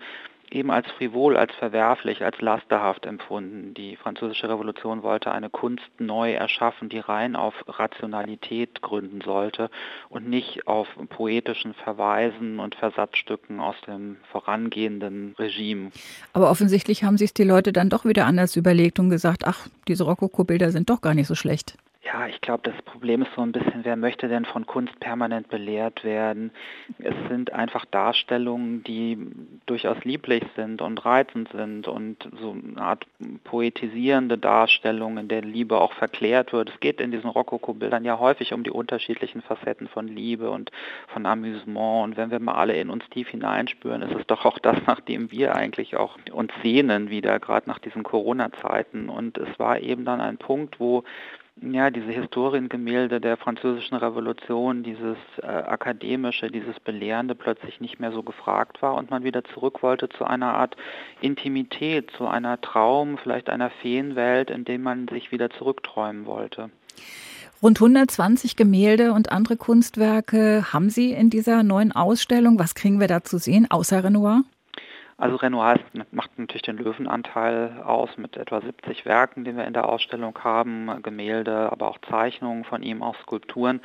eben 0.53 0.71
als 0.71 0.89
frivol, 0.91 1.35
als 1.35 1.53
verwerflich, 1.55 2.23
als 2.23 2.39
lasterhaft 2.39 3.05
empfunden. 3.05 3.73
Die 3.73 3.95
französische 3.95 4.49
Revolution 4.49 5.03
wollte 5.03 5.31
eine 5.31 5.49
Kunst 5.49 5.89
neu 5.99 6.33
erschaffen, 6.33 6.89
die 6.89 6.99
rein 6.99 7.35
auf 7.35 7.53
Rationalität 7.67 8.81
gründen 8.81 9.21
sollte 9.21 9.69
und 10.09 10.29
nicht 10.29 10.67
auf 10.67 10.87
poetischen 11.09 11.73
Verweisen 11.73 12.59
und 12.59 12.75
Versatzstücken 12.75 13.59
aus 13.59 13.75
dem 13.87 14.17
vorangehenden 14.31 15.35
Regime. 15.39 15.91
Aber 16.33 16.49
offensichtlich 16.51 17.03
haben 17.03 17.17
sich 17.17 17.33
die 17.33 17.43
Leute 17.43 17.73
dann 17.73 17.89
doch 17.89 18.05
wieder 18.05 18.25
anders 18.25 18.55
überlegt 18.55 18.99
und 18.99 19.09
gesagt, 19.09 19.45
ach, 19.45 19.67
diese 19.87 20.03
Rokoko-Bilder 20.03 20.71
sind 20.71 20.89
doch 20.89 21.01
gar 21.01 21.15
nicht 21.15 21.27
so 21.27 21.35
schlecht. 21.35 21.75
Ja, 22.05 22.27
ich 22.27 22.41
glaube, 22.41 22.69
das 22.69 22.81
Problem 22.81 23.21
ist 23.21 23.33
so 23.33 23.41
ein 23.41 23.53
bisschen, 23.53 23.85
wer 23.85 23.95
möchte 23.95 24.27
denn 24.27 24.43
von 24.43 24.65
Kunst 24.65 24.99
permanent 24.99 25.47
belehrt 25.47 26.03
werden? 26.03 26.51
Es 26.99 27.15
sind 27.29 27.53
einfach 27.53 27.85
Darstellungen, 27.85 28.83
die 28.83 29.17
durchaus 29.67 30.03
lieblich 30.03 30.43
sind 30.57 30.81
und 30.81 31.05
reizend 31.05 31.47
sind 31.53 31.87
und 31.87 32.27
so 32.41 32.51
eine 32.51 32.81
Art 32.81 33.07
poetisierende 33.45 34.37
Darstellung, 34.37 35.17
in 35.17 35.29
der 35.29 35.43
Liebe 35.43 35.79
auch 35.79 35.93
verklärt 35.93 36.51
wird. 36.51 36.71
Es 36.71 36.79
geht 36.81 36.99
in 36.99 37.11
diesen 37.11 37.29
Rokoko-Bildern 37.29 38.03
ja 38.03 38.19
häufig 38.19 38.51
um 38.53 38.63
die 38.63 38.71
unterschiedlichen 38.71 39.41
Facetten 39.41 39.87
von 39.87 40.09
Liebe 40.09 40.49
und 40.49 40.71
von 41.07 41.25
Amüsement. 41.25 42.03
Und 42.03 42.17
wenn 42.17 42.31
wir 42.31 42.41
mal 42.41 42.55
alle 42.55 42.75
in 42.75 42.89
uns 42.89 43.07
tief 43.11 43.29
hineinspüren, 43.29 44.01
ist 44.01 44.13
es 44.13 44.27
doch 44.27 44.43
auch 44.43 44.59
das, 44.59 44.75
nach 44.87 44.99
dem 44.99 45.31
wir 45.31 45.55
eigentlich 45.55 45.95
auch 45.95 46.17
uns 46.33 46.51
sehnen 46.63 47.09
wieder, 47.09 47.39
gerade 47.39 47.69
nach 47.69 47.79
diesen 47.79 48.03
Corona-Zeiten. 48.03 49.07
Und 49.07 49.37
es 49.37 49.57
war 49.57 49.79
eben 49.79 50.03
dann 50.03 50.19
ein 50.19 50.37
Punkt, 50.37 50.81
wo 50.81 51.05
ja, 51.61 51.91
diese 51.91 52.11
Historiengemälde 52.11 53.21
der 53.21 53.37
französischen 53.37 53.95
Revolution, 53.95 54.83
dieses 54.83 55.17
äh, 55.41 55.45
akademische, 55.45 56.49
dieses 56.49 56.79
Belehrende 56.79 57.35
plötzlich 57.35 57.79
nicht 57.79 57.99
mehr 57.99 58.11
so 58.11 58.23
gefragt 58.23 58.81
war 58.81 58.95
und 58.95 59.11
man 59.11 59.23
wieder 59.23 59.43
zurück 59.43 59.83
wollte 59.83 60.09
zu 60.09 60.25
einer 60.25 60.53
Art 60.55 60.75
Intimität, 61.21 62.11
zu 62.17 62.27
einer 62.27 62.59
Traum, 62.59 63.17
vielleicht 63.17 63.49
einer 63.49 63.69
Feenwelt, 63.69 64.49
in 64.49 64.65
dem 64.65 64.81
man 64.81 65.07
sich 65.07 65.31
wieder 65.31 65.49
zurückträumen 65.51 66.25
wollte. 66.25 66.69
Rund 67.61 67.77
120 67.77 68.57
Gemälde 68.57 69.13
und 69.13 69.31
andere 69.31 69.55
Kunstwerke 69.55 70.73
haben 70.73 70.89
Sie 70.89 71.11
in 71.11 71.29
dieser 71.29 71.63
neuen 71.63 71.93
Ausstellung. 71.93 72.59
Was 72.59 72.75
kriegen 72.75 72.99
wir 72.99 73.07
da 73.07 73.23
zu 73.23 73.37
sehen, 73.37 73.71
außer 73.71 74.03
Renoir? 74.03 74.43
Also 75.17 75.35
Renoir 75.35 75.79
macht 76.11 76.37
natürlich 76.37 76.63
den 76.63 76.77
Löwenanteil 76.77 77.81
aus 77.83 78.09
mit 78.17 78.35
etwa 78.35 78.61
70 78.61 79.05
Werken, 79.05 79.43
die 79.45 79.55
wir 79.55 79.65
in 79.65 79.73
der 79.73 79.87
Ausstellung 79.87 80.37
haben, 80.43 80.89
Gemälde, 81.03 81.71
aber 81.71 81.87
auch 81.87 81.99
Zeichnungen 82.09 82.63
von 82.63 82.81
ihm, 82.81 83.03
auch 83.03 83.15
Skulpturen. 83.21 83.81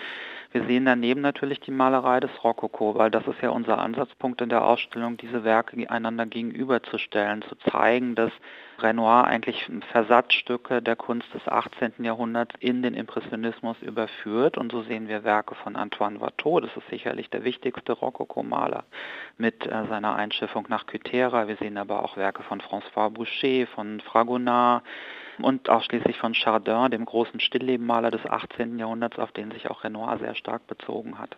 Wir 0.53 0.65
sehen 0.65 0.87
daneben 0.87 1.21
natürlich 1.21 1.61
die 1.61 1.71
Malerei 1.71 2.21
des 2.21 2.31
Rokoko, 2.43 2.95
weil 2.95 3.11
das 3.11 3.27
ist 3.27 3.43
ja 3.43 3.51
unser 3.51 3.79
Ansatzpunkt 3.79 4.41
in 4.41 4.49
der 4.49 4.65
Ausstellung, 4.65 5.17
diese 5.19 5.45
Werke 5.45 5.89
einander 5.91 6.27
gegenüberzustellen, 6.27 7.43
zu 7.43 7.55
zeigen, 7.71 8.15
dass 8.15 8.33
Renoir 8.83 9.25
eigentlich 9.25 9.69
Versatzstücke 9.93 10.81
der 10.83 10.97
Kunst 10.97 11.33
des 11.35 11.47
18. 11.47 12.05
Jahrhunderts 12.05 12.55
in 12.61 12.83
den 12.83 12.95
Impressionismus 12.95 13.77
überführt. 13.83 14.57
Und 14.57 14.73
so 14.73 14.83
sehen 14.83 15.09
wir 15.09 15.25
Werke 15.25 15.55
von 15.55 15.77
Antoine 15.77 16.21
Watteau, 16.21 16.61
das 16.61 16.71
ist 16.77 16.89
sicherlich 16.89 17.31
der 17.31 17.45
wichtigste 17.45 17.93
Rokoko-Maler, 17.93 18.85
mit 19.37 19.67
äh, 19.67 19.87
seiner 19.89 20.17
Einschiffung 20.17 20.67
nach 20.69 20.87
Kythera. 20.87 21.49
Wir 21.49 21.57
sehen 21.57 21.79
aber 21.79 22.03
auch 22.05 22.17
Werke 22.17 22.43
von 22.43 22.61
François 22.61 23.11
Boucher, 23.11 23.67
von 23.67 24.01
Fragonard, 24.01 24.85
und 25.41 25.69
auch 25.69 25.83
schließlich 25.85 26.19
von 26.19 26.35
Chardin, 26.35 26.91
dem 26.91 27.05
großen 27.05 27.41
Stilllebenmaler 27.41 28.11
des 28.11 28.27
18. 28.27 28.79
Jahrhunderts, 28.79 29.19
auf 29.19 29.33
den 29.33 29.51
sich 29.53 29.71
auch 29.71 29.85
Renoir 29.85 30.19
sehr 30.19 30.35
stark 30.35 30.67
bezogen 30.67 31.19
hat. 31.19 31.37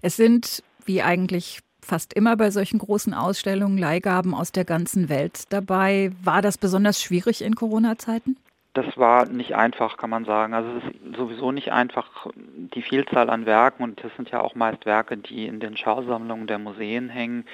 Es 0.00 0.16
sind, 0.16 0.62
wie 0.84 1.02
eigentlich 1.02 1.60
fast 1.84 2.12
immer 2.14 2.36
bei 2.36 2.50
solchen 2.50 2.78
großen 2.78 3.14
Ausstellungen, 3.14 3.78
Leihgaben 3.78 4.34
aus 4.34 4.52
der 4.52 4.64
ganzen 4.64 5.08
Welt 5.08 5.44
dabei. 5.50 6.12
War 6.22 6.42
das 6.42 6.58
besonders 6.58 7.02
schwierig 7.02 7.42
in 7.42 7.54
Corona-Zeiten? 7.54 8.36
Das 8.74 8.96
war 8.96 9.26
nicht 9.26 9.54
einfach, 9.54 9.98
kann 9.98 10.08
man 10.08 10.24
sagen. 10.24 10.54
Also 10.54 10.70
es 10.78 10.84
ist 10.84 11.16
sowieso 11.16 11.52
nicht 11.52 11.72
einfach, 11.72 12.28
die 12.34 12.80
Vielzahl 12.80 13.28
an 13.28 13.44
Werken, 13.44 13.82
und 13.82 14.02
das 14.02 14.12
sind 14.16 14.30
ja 14.30 14.40
auch 14.40 14.54
meist 14.54 14.86
Werke, 14.86 15.18
die 15.18 15.46
in 15.46 15.60
den 15.60 15.76
Schausammlungen 15.76 16.46
der 16.46 16.58
Museen 16.58 17.10
hängen, 17.10 17.44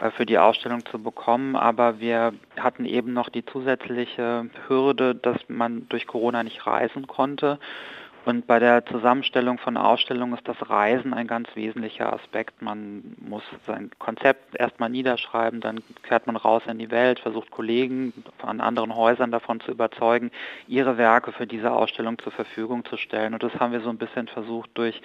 äh, 0.00 0.10
für 0.10 0.26
die 0.26 0.38
Ausstellung 0.38 0.84
zu 0.86 1.00
bekommen. 1.00 1.54
Aber 1.54 2.00
wir 2.00 2.32
hatten 2.58 2.86
eben 2.86 3.12
noch 3.12 3.28
die 3.28 3.44
zusätzliche 3.44 4.50
Hürde, 4.66 5.14
dass 5.14 5.36
man 5.46 5.88
durch 5.90 6.08
Corona 6.08 6.42
nicht 6.42 6.66
reisen 6.66 7.06
konnte 7.06 7.60
Und 8.24 8.46
bei 8.46 8.58
der 8.58 8.86
Zusammenstellung 8.86 9.58
von 9.58 9.76
Ausstellungen 9.76 10.34
ist 10.34 10.48
das 10.48 10.56
Reisen 10.70 11.12
ein 11.12 11.26
ganz 11.26 11.48
wesentlicher 11.54 12.10
Aspekt. 12.10 12.62
Man 12.62 13.14
muss 13.18 13.42
sein 13.66 13.90
Konzept 13.98 14.56
erstmal 14.56 14.88
niederschreiben, 14.88 15.60
dann 15.60 15.82
fährt 16.02 16.26
man 16.26 16.36
raus 16.36 16.62
in 16.66 16.78
die 16.78 16.90
Welt, 16.90 17.20
versucht 17.20 17.50
Kollegen 17.50 18.14
an 18.40 18.62
anderen 18.62 18.94
Häusern 18.94 19.30
davon 19.30 19.60
zu 19.60 19.72
überzeugen, 19.72 20.30
ihre 20.66 20.96
Werke 20.96 21.32
für 21.32 21.46
diese 21.46 21.70
Ausstellung 21.70 22.18
zur 22.18 22.32
Verfügung 22.32 22.86
zu 22.86 22.96
stellen. 22.96 23.34
Und 23.34 23.42
das 23.42 23.54
haben 23.60 23.72
wir 23.72 23.80
so 23.80 23.90
ein 23.90 23.98
bisschen 23.98 24.26
versucht 24.28 24.70
durch 24.74 25.02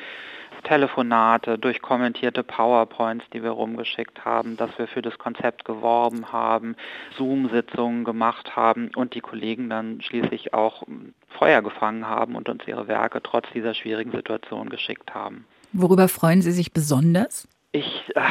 Telefonate, 0.64 1.58
durch 1.58 1.82
kommentierte 1.82 2.44
PowerPoints, 2.44 3.26
die 3.34 3.44
wir 3.44 3.52
rumgeschickt 3.52 4.26
haben, 4.26 4.58
dass 4.58 4.78
wir 4.78 4.88
für 4.88 5.02
das 5.02 5.18
Konzept 5.18 5.66
geworben 5.66 6.32
haben, 6.32 6.76
Zoom-Sitzungen 7.18 8.04
gemacht 8.04 8.56
haben 8.56 8.92
und 8.96 9.16
die 9.16 9.22
Kollegen 9.22 9.70
dann 9.70 10.02
schließlich 10.02 10.54
auch 10.54 10.84
Feuer 11.28 11.62
gefangen 11.62 12.08
haben 12.08 12.36
und 12.36 12.50
uns 12.50 12.68
ihre 12.68 12.88
Werke 12.88 13.22
trotz 13.24 13.46
dieser 13.54 13.74
schwierigen 13.74 14.12
Situation 14.12 14.70
geschickt 14.70 15.14
haben. 15.14 15.46
Worüber 15.72 16.08
freuen 16.08 16.42
Sie 16.42 16.52
sich 16.52 16.74
besonders? 16.74 17.48
Ich, 17.72 18.12
äh, 18.16 18.22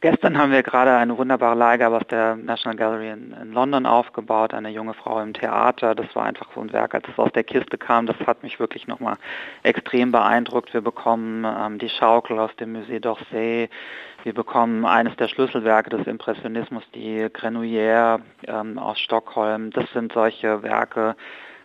gestern 0.00 0.38
haben 0.38 0.52
wir 0.52 0.62
gerade 0.62 0.94
eine 0.96 1.18
wunderbare 1.18 1.56
Leihgabe 1.56 1.96
aus 1.96 2.06
der 2.10 2.36
National 2.36 2.76
Gallery 2.76 3.10
in, 3.10 3.32
in, 3.32 3.52
London 3.52 3.86
aufgebaut, 3.86 4.54
eine 4.54 4.68
junge 4.68 4.94
Frau 4.94 5.20
im 5.20 5.34
Theater. 5.34 5.96
Das 5.96 6.14
war 6.14 6.26
einfach 6.26 6.46
so 6.54 6.60
ein 6.60 6.72
Werk, 6.72 6.94
als 6.94 7.08
es 7.08 7.18
aus 7.18 7.32
der 7.32 7.42
Kiste 7.42 7.76
kam. 7.76 8.06
Das 8.06 8.16
hat 8.24 8.44
mich 8.44 8.60
wirklich 8.60 8.86
nochmal 8.86 9.16
extrem 9.64 10.12
beeindruckt. 10.12 10.72
Wir 10.72 10.80
bekommen 10.80 11.44
ähm, 11.44 11.80
die 11.80 11.88
Schaukel 11.88 12.38
aus 12.38 12.54
dem 12.54 12.76
Musée 12.76 13.00
d'Orsay. 13.00 13.68
Wir 14.22 14.34
bekommen 14.34 14.86
eines 14.86 15.16
der 15.16 15.26
Schlüsselwerke 15.26 15.90
des 15.90 16.06
Impressionismus, 16.06 16.84
die 16.94 17.26
Grenouillère 17.26 18.20
ähm, 18.46 18.78
aus 18.78 19.00
Stockholm. 19.00 19.72
Das 19.72 19.90
sind 19.90 20.12
solche 20.12 20.62
Werke, 20.62 21.16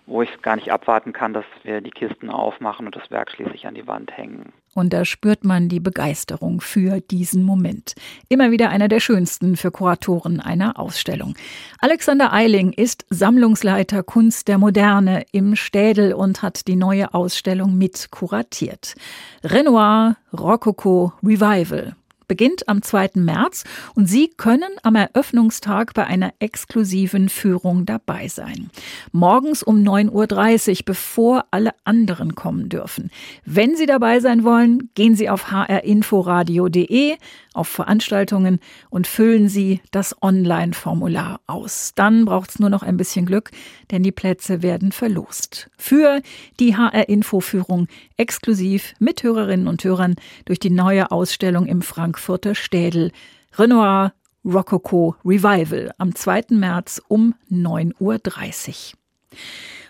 wo 0.08 0.24
ich 0.24 0.42
gar 0.42 0.56
nicht 0.56 0.72
abwarten 0.72 1.14
kann, 1.14 1.34
dass 1.34 1.46
wir 1.62 1.82
die 1.82 1.92
Kisten 1.92 2.32
aufmachen 2.32 2.88
und 2.88 2.96
das 2.96 3.12
Werk 3.12 3.30
schließlich 3.30 3.68
an 3.68 3.76
die 3.76 3.86
Wand 3.86 4.18
hängen. 4.18 4.52
Und 4.74 4.94
da 4.94 5.06
spürt 5.06 5.44
man 5.44 5.70
die 5.70 5.80
Begeisterung 5.80 6.62
für 6.62 7.00
diesen 7.00 7.44
Moment. 7.44 7.94
Immer 8.30 8.52
wieder 8.52 8.70
einer 8.70 8.88
der 8.88 9.00
schönsten 9.00 9.56
für 9.56 9.72
Kuratoren 9.72 10.40
einer 10.40 10.80
Ausstellung. 10.80 11.36
Alexander 11.80 12.34
Eiling 12.34 12.74
ist 12.74 13.06
Sammlungsleiter 13.10 14.04
Kunst 14.04 14.48
der 14.48 14.58
Moderne 14.58 15.26
im 15.32 15.56
Städel 15.56 16.14
und 16.14 16.42
hat 16.42 16.68
die 16.68 16.76
neue 16.76 17.14
Ausstellung 17.14 17.78
mit 17.78 18.10
kuratiert. 18.12 18.96
Renoir, 19.44 20.18
Rococo, 20.34 21.14
Revival 21.24 21.96
beginnt 22.28 22.68
am 22.68 22.82
2. 22.82 23.12
März 23.16 23.64
und 23.96 24.08
Sie 24.08 24.30
können 24.30 24.72
am 24.84 24.96
Eröffnungstag 24.96 25.94
bei 25.94 26.06
einer 26.06 26.34
exklusiven 26.40 27.30
Führung 27.30 27.86
dabei 27.86 28.28
sein. 28.28 28.70
Morgens 29.12 29.64
um 29.64 29.78
9.30 29.78 30.70
Uhr, 30.70 30.76
bevor 30.86 31.46
alle 31.52 31.72
anderen 31.84 32.36
kommen 32.36 32.70
dürfen. 32.70 33.12
Wenn 33.46 33.76
Sie 33.76 33.86
dabei 33.86 34.20
sein 34.20 34.44
wollen, 34.44 34.90
gehen 34.96 35.16
Sie 35.16 35.30
auf 35.30 35.52
hrinforadio.de 35.52 37.18
auf 37.54 37.68
Veranstaltungen 37.68 38.60
und 38.90 39.08
füllen 39.08 39.48
Sie 39.48 39.82
das 39.92 40.16
Online-Formular 40.22 41.42
aus. 41.48 41.94
Dann 41.96 42.26
braucht 42.26 42.52
es 42.52 42.60
nur 42.60 42.70
noch 42.70 42.84
ein 42.84 42.98
bisschen 42.98 43.26
Glück, 43.26 43.52
denn 43.92 44.04
die 44.04 44.12
Plätze 44.12 44.62
werden 44.62 44.92
verlost. 44.92 45.70
Für 45.78 46.22
die 46.60 46.76
HR-Info-Führung 46.76 47.88
exklusiv 48.18 48.94
mit 49.00 49.24
Hörerinnen 49.24 49.68
und 49.68 49.84
Hörern 49.84 50.16
durch 50.46 50.60
die 50.60 50.70
neue 50.70 51.12
Ausstellung 51.12 51.68
im 51.68 51.82
Frankfurter 52.14 52.54
Städel. 52.54 53.12
Renoir 53.58 54.14
Rococo 54.46 55.16
Revival 55.26 55.92
am 55.98 56.14
2. 56.14 56.44
März 56.50 57.02
um 57.08 57.34
9.30 57.52 57.96
Uhr. 58.00 59.00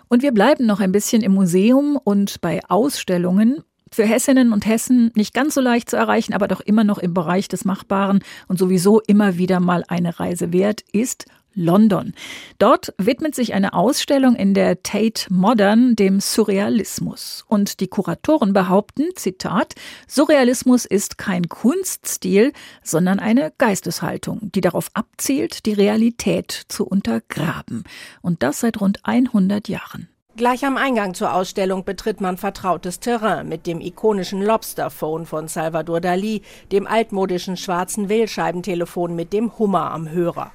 Und 0.08 0.24
wir 0.24 0.32
bleiben 0.32 0.66
noch 0.66 0.80
ein 0.80 0.94
bisschen 0.94 1.22
im 1.22 1.34
Museum 1.34 2.00
und 2.02 2.40
bei 2.40 2.62
Ausstellungen 2.70 3.62
für 3.92 4.06
Hessinnen 4.06 4.54
und 4.54 4.66
Hessen 4.66 5.12
nicht 5.16 5.34
ganz 5.34 5.54
so 5.54 5.60
leicht 5.60 5.90
zu 5.90 5.98
erreichen, 5.98 6.34
aber 6.34 6.48
doch 6.48 6.62
immer 6.62 6.86
noch 6.86 6.98
im 6.98 7.14
Bereich 7.14 7.50
des 7.50 7.66
Machbaren 7.66 8.24
und 8.48 8.58
sowieso 8.58 9.02
immer 9.02 9.38
wieder 9.38 9.60
mal 9.60 9.84
eine 9.90 10.18
Reise 10.18 10.54
wert, 10.54 10.82
ist 10.94 11.26
London. 11.56 12.14
Dort 12.60 12.94
widmet 12.98 13.36
sich 13.36 13.54
eine 13.54 13.74
Ausstellung 13.74 14.36
in 14.36 14.54
der 14.54 14.84
Tate 14.84 15.26
Modern 15.30 15.96
dem 15.96 16.20
Surrealismus. 16.20 17.46
Und 17.48 17.80
die 17.80 17.88
Kuratoren 17.88 18.54
behaupten, 18.54 19.10
Zitat, 19.16 19.76
Surrealismus 20.08 20.86
ist 20.86 21.18
kein 21.18 21.50
Kunststil, 21.50 22.54
sondern 22.84 23.20
eine 23.20 23.54
Geisteshaltung, 23.58 24.52
die 24.54 24.62
darauf 24.62 24.90
abzielt, 24.94 25.66
die 25.66 25.74
Realität 25.74 26.52
zu 26.68 26.86
untergraben. 26.86 27.84
Und 28.22 28.44
das 28.44 28.60
seit 28.60 28.82
rund 28.82 29.00
100 29.04 29.68
Jahren. 29.68 30.08
Gleich 30.36 30.66
am 30.66 30.78
Eingang 30.78 31.14
zur 31.14 31.36
Ausstellung 31.36 31.86
betritt 31.86 32.20
man 32.20 32.38
vertrautes 32.38 33.00
Terrain 33.00 33.48
mit 33.48 33.68
dem 33.68 33.80
ikonischen 33.80 34.42
Lobster-Phone 34.42 35.28
von 35.28 35.48
Salvador 35.48 36.02
Dali, 36.02 36.42
dem 36.72 36.88
altmodischen 36.88 37.56
schwarzen 37.56 38.10
Wählscheibentelefon 38.10 39.16
mit 39.16 39.32
dem 39.32 39.60
Hummer 39.60 39.92
am 39.92 40.10
Hörer. 40.10 40.52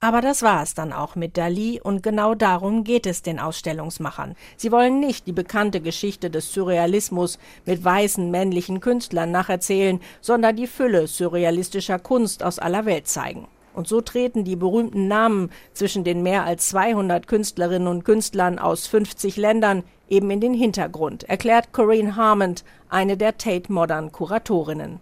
Aber 0.00 0.20
das 0.20 0.42
war 0.42 0.62
es 0.62 0.74
dann 0.74 0.92
auch 0.92 1.16
mit 1.16 1.36
Dali 1.36 1.80
und 1.80 2.02
genau 2.02 2.34
darum 2.34 2.84
geht 2.84 3.06
es 3.06 3.22
den 3.22 3.38
Ausstellungsmachern. 3.38 4.34
Sie 4.56 4.72
wollen 4.72 5.00
nicht 5.00 5.26
die 5.26 5.32
bekannte 5.32 5.80
Geschichte 5.80 6.30
des 6.30 6.52
Surrealismus 6.52 7.38
mit 7.66 7.84
weißen 7.84 8.30
männlichen 8.30 8.80
Künstlern 8.80 9.30
nacherzählen, 9.30 10.00
sondern 10.20 10.56
die 10.56 10.66
Fülle 10.66 11.06
surrealistischer 11.06 11.98
Kunst 11.98 12.42
aus 12.42 12.58
aller 12.58 12.86
Welt 12.86 13.06
zeigen. 13.08 13.48
Und 13.74 13.88
so 13.88 14.00
treten 14.00 14.44
die 14.44 14.56
berühmten 14.56 15.08
Namen 15.08 15.50
zwischen 15.72 16.04
den 16.04 16.22
mehr 16.22 16.44
als 16.44 16.68
200 16.68 17.26
Künstlerinnen 17.26 17.88
und 17.88 18.04
Künstlern 18.04 18.58
aus 18.58 18.86
50 18.86 19.36
Ländern 19.36 19.82
eben 20.12 20.30
in 20.30 20.40
den 20.40 20.54
Hintergrund, 20.54 21.24
erklärt 21.24 21.72
Corinne 21.72 22.14
Harmond, 22.16 22.64
eine 22.90 23.16
der 23.16 23.38
Tate 23.38 23.72
Modern 23.72 24.12
Kuratorinnen. 24.12 25.00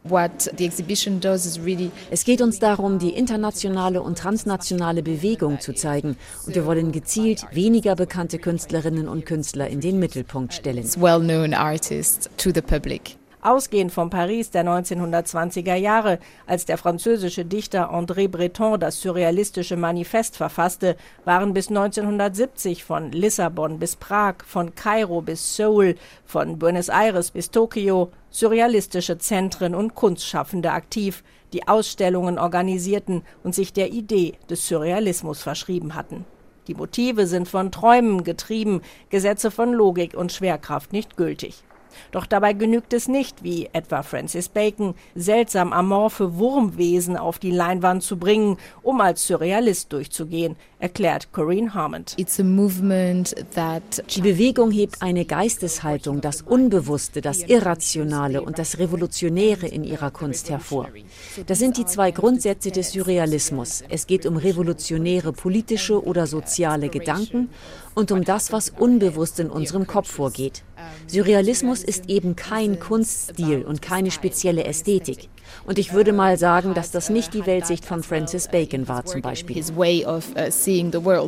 es 2.11 2.25
geht 2.25 2.40
uns 2.40 2.59
darum, 2.61 2.99
die 3.01 3.11
internationale 3.11 4.01
und 4.01 4.16
transnationale 4.16 5.03
Bewegung 5.03 5.59
zu 5.59 5.75
zeigen. 5.75 6.16
Und 6.46 6.55
wir 6.55 6.64
wollen 6.64 6.92
gezielt 6.92 7.44
weniger 7.51 7.96
bekannte 7.96 8.38
Künstlerinnen 8.38 9.09
und 9.09 9.27
Künstler 9.27 9.66
in 9.66 9.81
den 9.81 9.99
Mittelpunkt 9.99 10.55
stellen. 10.55 10.88
Well-known 10.96 11.53
artists 11.53 12.31
to 12.37 12.51
the 12.55 12.62
public 12.62 13.19
ausgehend 13.42 13.92
vom 13.92 14.11
Paris 14.11 14.50
der 14.50 14.64
1920er 14.64 15.74
Jahre, 15.74 16.18
als 16.46 16.64
der 16.64 16.79
französische 16.79 17.44
Dichter 17.44 17.92
André 17.92 18.29
Breton 18.29 18.79
das 18.79 19.00
surrealistische 19.00 19.76
Manifest 19.76 20.37
verfasste, 20.37 20.96
waren 21.24 21.53
bis 21.53 21.68
1970 21.68 22.85
von 22.85 23.12
Lissabon 23.12 23.79
bis 23.79 23.96
Prag, 23.96 24.37
von 24.46 24.74
Kairo 24.74 25.22
bis 25.22 25.57
Seoul, 25.57 25.94
von 26.24 26.59
Buenos 26.59 26.88
Aires 26.88 27.31
bis 27.31 27.50
Tokio 27.50 28.11
surrealistische 28.31 29.18
Zentren 29.18 29.74
und 29.74 29.94
Kunstschaffende 29.94 30.72
aktiv, 30.72 31.24
die 31.53 31.66
Ausstellungen 31.66 32.38
organisierten 32.38 33.22
und 33.42 33.55
sich 33.55 33.72
der 33.72 33.92
Idee 33.92 34.35
des 34.48 34.68
Surrealismus 34.68 35.42
verschrieben 35.42 35.94
hatten. 35.94 36.24
Die 36.68 36.74
Motive 36.74 37.26
sind 37.26 37.48
von 37.48 37.72
Träumen 37.72 38.22
getrieben, 38.22 38.83
Gesetze 39.09 39.50
von 39.50 39.72
Logik 39.72 40.14
und 40.14 40.31
Schwerkraft 40.31 40.92
nicht 40.92 41.16
gültig. 41.16 41.64
Doch 42.12 42.26
dabei 42.26 42.53
genügt 42.53 42.92
es 42.92 43.09
nicht, 43.09 43.42
wie 43.42 43.68
etwa 43.72 44.03
Francis 44.03 44.48
Bacon, 44.48 44.94
seltsam 45.14 45.72
amorphe 45.72 46.37
Wurmwesen 46.37 47.16
auf 47.16 47.38
die 47.38 47.50
Leinwand 47.50 48.03
zu 48.03 48.16
bringen, 48.16 48.59
um 48.83 49.00
als 49.00 49.26
Surrealist 49.26 49.92
durchzugehen, 49.92 50.57
erklärt 50.79 51.33
Corinne 51.33 51.74
Harmond. 51.74 52.16
Die 52.16 54.20
Bewegung 54.20 54.70
hebt 54.70 55.03
eine 55.03 55.24
Geisteshaltung, 55.24 56.20
das 56.20 56.42
Unbewusste, 56.42 57.20
das 57.20 57.42
Irrationale 57.42 58.42
und 58.42 58.59
das 58.59 58.79
Revolutionäre 58.79 59.66
in 59.66 59.85
ihrer 59.85 60.11
Kunst 60.11 60.50
hervor. 60.50 60.88
Das 61.46 61.59
sind 61.59 61.76
die 61.76 61.85
zwei 61.85 62.11
Grundsätze 62.11 62.70
des 62.70 62.92
Surrealismus. 62.92 63.83
Es 63.88 64.07
geht 64.07 64.26
um 64.26 64.37
revolutionäre 64.37 65.33
politische 65.33 66.03
oder 66.03 66.26
soziale 66.26 66.88
Gedanken 66.88 67.50
und 67.94 68.12
um 68.12 68.24
das, 68.24 68.53
was 68.53 68.70
unbewusst 68.70 69.40
in 69.40 69.50
unserem 69.50 69.87
Kopf 69.87 70.11
vorgeht. 70.11 70.62
Surrealismus 71.07 71.83
ist 71.83 72.09
eben 72.09 72.37
kein 72.37 72.79
Kunststil 72.79 73.64
und 73.64 73.83
keine 73.83 74.11
spezielle 74.11 74.64
Ästhetik. 74.64 75.29
Und 75.66 75.79
ich 75.79 75.92
würde 75.92 76.12
mal 76.12 76.38
sagen, 76.38 76.74
dass 76.74 76.90
das 76.90 77.11
nicht 77.11 77.35
die 77.35 77.46
Weltsicht 77.46 77.85
von 77.85 78.03
Francis 78.03 78.48
Bacon 78.48 78.88
war 78.88 79.05
zum 79.05 79.20
Beispiel. 79.20 79.59
Uh, 79.59 80.20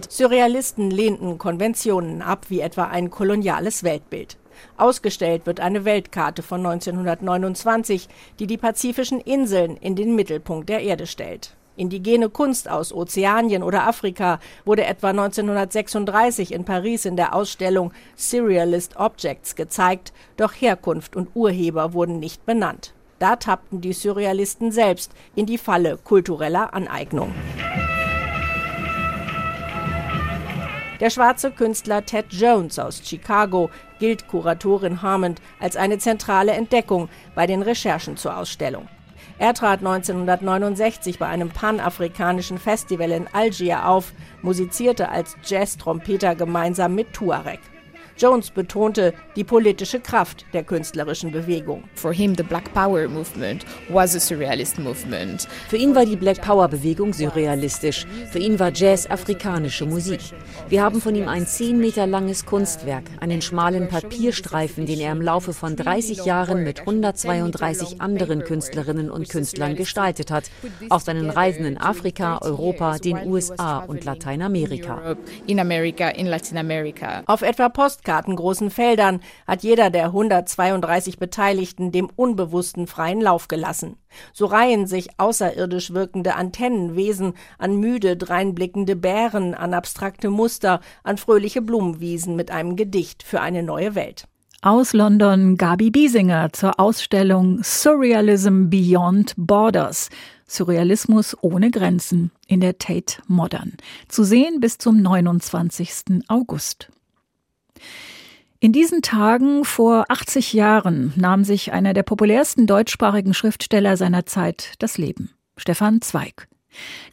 Surrealisten 0.09 0.91
lehnten 0.91 1.39
Konventionen 1.39 2.23
ab, 2.23 2.47
wie 2.49 2.61
etwa 2.61 2.85
ein 2.85 3.11
koloniales 3.11 3.83
Weltbild. 3.83 4.37
Ausgestellt 4.77 5.47
wird 5.47 5.61
eine 5.61 5.85
Weltkarte 5.85 6.43
von 6.43 6.65
1929, 6.65 8.09
die 8.39 8.47
die 8.47 8.59
pazifischen 8.59 9.21
Inseln 9.21 9.77
in 9.77 9.97
den 9.97 10.15
Mittelpunkt 10.15 10.69
der 10.69 10.81
Erde 10.81 11.07
stellt. 11.07 11.57
Indigene 11.77 12.29
Kunst 12.29 12.69
aus 12.69 12.93
Ozeanien 12.93 13.63
oder 13.63 13.87
Afrika 13.87 14.41
wurde 14.65 14.85
etwa 14.85 15.11
1936 15.11 16.53
in 16.53 16.65
Paris 16.65 17.07
in 17.07 17.17
der 17.17 17.35
Ausstellung 17.35 17.93
Serialist 18.15 18.97
Objects 18.97 19.57
gezeigt, 19.57 20.13
doch 20.37 20.53
Herkunft 20.53 21.17
und 21.17 21.31
Urheber 21.35 21.95
wurden 21.95 22.19
nicht 22.19 22.45
benannt. 22.45 22.93
Da 23.19 23.37
tappten 23.37 23.81
die 23.81 23.93
Surrealisten 23.93 24.71
selbst 24.71 25.13
in 25.35 25.47
die 25.47 25.59
Falle 25.59 25.97
kultureller 25.97 26.75
Aneignung. 26.75 27.33
Der 31.01 31.11
schwarze 31.11 31.51
Künstler 31.51 32.05
Ted 32.05 32.27
Jones 32.31 32.79
aus 32.79 33.03
Chicago 33.05 33.71
gilt 33.99 34.29
Kuratorin 34.29 35.03
Harmond 35.03 35.41
als 35.59 35.77
eine 35.77 35.99
zentrale 35.99 36.53
Entdeckung 36.53 37.09
bei 37.35 37.47
den 37.47 37.63
Recherchen 37.63 38.17
zur 38.17 38.37
Ausstellung. 38.37 38.89
Er 39.43 39.55
trat 39.55 39.81
1969 39.81 41.19
bei 41.19 41.27
einem 41.27 41.49
panafrikanischen 41.49 42.59
Festival 42.59 43.11
in 43.11 43.27
Algier 43.33 43.89
auf, 43.89 44.13
musizierte 44.41 45.09
als 45.09 45.37
Jazz-Trompeter 45.45 46.37
gemeinsam 46.37 46.95
mit 46.95 47.13
Tuareg. 47.13 47.59
Jones 48.23 48.53
betonte 48.53 49.15
die 49.35 49.43
politische 49.43 49.99
Kraft 49.99 50.47
der 50.53 50.63
künstlerischen 50.63 51.33
Bewegung. 51.33 51.83
For 51.97 52.13
him 52.13 52.37
the 52.37 52.45
Black 52.45 52.73
Power 52.73 53.09
movement 53.09 53.67
was 53.89 54.15
a 54.15 54.21
surrealist 54.21 54.79
movement. 54.79 55.49
Für 55.69 55.77
ihn 55.77 55.93
war 55.97 56.07
die 56.07 56.15
Black 56.15 56.41
Power 56.41 56.69
Bewegung 56.69 57.13
surrealistisch. 57.13 58.07
Für 58.31 58.39
ihn 58.39 58.61
war 58.61 58.71
Jazz 58.73 59.11
afrikanische 59.11 59.87
Musik. 59.87 60.21
Wir 60.69 60.85
haben 60.85 61.01
von 61.01 61.17
ihm 61.17 61.27
ein 61.27 61.49
zehn 61.49 61.79
Meter 61.79 62.07
langes 62.07 62.47
Kunstwerk, 62.47 63.03
einen 63.19 63.43
schmalen 63.43 63.89
Papierstreifen, 63.89 64.87
den 64.87 65.01
er 65.01 65.11
im 65.11 65.21
Laufe 65.21 65.53
von 65.53 65.75
30 65.75 66.25
Jahren 66.25 66.63
mit 66.63 66.79
132 66.79 68.01
anderen 68.01 68.45
Künstlerinnen 68.45 69.11
und 69.11 69.29
Künstlern 69.31 69.75
gestaltet 69.75 70.31
hat, 70.31 70.45
auf 70.91 71.03
seinen 71.03 71.29
Reisen 71.29 71.65
in 71.65 71.77
Afrika, 71.77 72.39
Europa, 72.41 72.99
den 72.99 73.27
USA 73.27 73.79
und 73.79 74.05
Lateinamerika. 74.05 75.17
Auf 77.27 77.43
etwa 77.43 77.69
Post 77.69 78.05
postkartengroßen 78.13 78.71
Feldern 78.71 79.21
hat 79.47 79.63
jeder 79.63 79.89
der 79.91 80.07
132 80.07 81.19
Beteiligten 81.19 81.93
dem 81.93 82.11
Unbewussten 82.15 82.87
freien 82.87 83.21
Lauf 83.21 83.49
gelassen. 83.49 83.97
So 84.33 84.47
reihen 84.47 84.87
sich 84.87 85.09
außerirdisch 85.19 85.95
wirkende 85.95 86.35
Antennenwesen 86.35 87.33
an 87.59 87.77
müde 87.77 88.17
dreinblickende 88.17 88.97
Bären, 88.97 89.55
an 89.55 89.73
abstrakte 89.73 90.29
Muster, 90.29 90.81
an 91.03 91.17
fröhliche 91.17 91.63
Blumenwiesen 91.63 92.37
mit 92.37 92.51
einem 92.51 92.77
Gedicht 92.77 93.23
für 93.23 93.41
eine 93.41 93.63
neue 93.63 93.95
Welt. 93.95 94.27
Aus 94.61 94.93
London 94.93 95.57
Gabi 95.57 95.91
Biesinger 95.91 96.53
zur 96.53 96.79
Ausstellung 96.79 97.63
Surrealism 97.65 98.69
Beyond 98.69 99.35
Borders. 99.37 100.09
Surrealismus 100.47 101.37
ohne 101.41 101.71
Grenzen 101.71 102.31
in 102.47 102.61
der 102.61 102.79
Tate 102.79 103.23
Modern. 103.27 103.73
Zu 104.09 104.23
sehen 104.23 104.61
bis 104.61 104.77
zum 104.77 105.01
29. 105.01 106.23
August. 106.29 106.91
In 108.61 108.73
diesen 108.73 109.03
Tagen 109.03 109.65
vor 109.65 110.05
80 110.09 110.53
Jahren 110.53 111.13
nahm 111.17 111.43
sich 111.43 111.73
einer 111.73 111.95
der 111.95 112.05
populärsten 112.05 112.69
deutschsprachigen 112.69 113.35
Schriftsteller 113.35 113.97
seiner 113.97 114.25
Zeit 114.25 114.75
das 114.79 114.99
Leben, 114.99 115.31
Stefan 115.57 116.01
Zweig. 116.01 116.47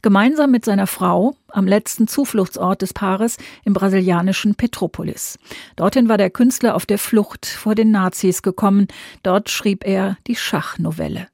Gemeinsam 0.02 0.52
mit 0.52 0.64
seiner 0.64 0.88
Frau 0.88 1.36
am 1.48 1.68
letzten 1.68 2.08
Zufluchtsort 2.08 2.82
des 2.82 2.94
Paares 2.94 3.38
im 3.66 3.74
brasilianischen 3.74 4.56
Petropolis. 4.56 5.40
Dorthin 5.76 6.08
war 6.08 6.18
der 6.18 6.30
Künstler 6.30 6.76
auf 6.76 6.86
der 6.86 7.00
Flucht 7.00 7.46
vor 7.46 7.76
den 7.76 7.92
Nazis 7.92 8.42
gekommen. 8.42 8.88
Dort 9.24 9.50
schrieb 9.50 9.86
er 9.86 10.18
die 10.28 10.36
Schachnovelle. 10.36 11.28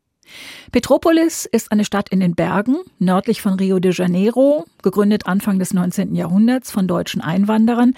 Petropolis 0.72 1.46
ist 1.46 1.72
eine 1.72 1.86
Stadt 1.86 2.10
in 2.10 2.20
den 2.20 2.36
Bergen, 2.36 2.78
nördlich 3.00 3.42
von 3.42 3.54
Rio 3.54 3.80
de 3.80 3.94
Janeiro, 3.94 4.66
gegründet 4.82 5.26
Anfang 5.28 5.60
des 5.60 5.74
19. 5.74 6.16
Jahrhunderts 6.16 6.72
von 6.72 6.88
deutschen 6.88 7.22
Einwanderern. 7.22 7.94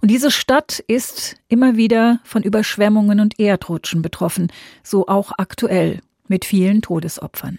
Und 0.00 0.10
diese 0.10 0.30
Stadt 0.30 0.78
ist 0.86 1.36
immer 1.48 1.76
wieder 1.76 2.20
von 2.24 2.42
Überschwemmungen 2.42 3.20
und 3.20 3.38
Erdrutschen 3.38 4.02
betroffen, 4.02 4.48
so 4.82 5.06
auch 5.06 5.32
aktuell 5.36 6.00
mit 6.28 6.44
vielen 6.44 6.82
Todesopfern. 6.82 7.58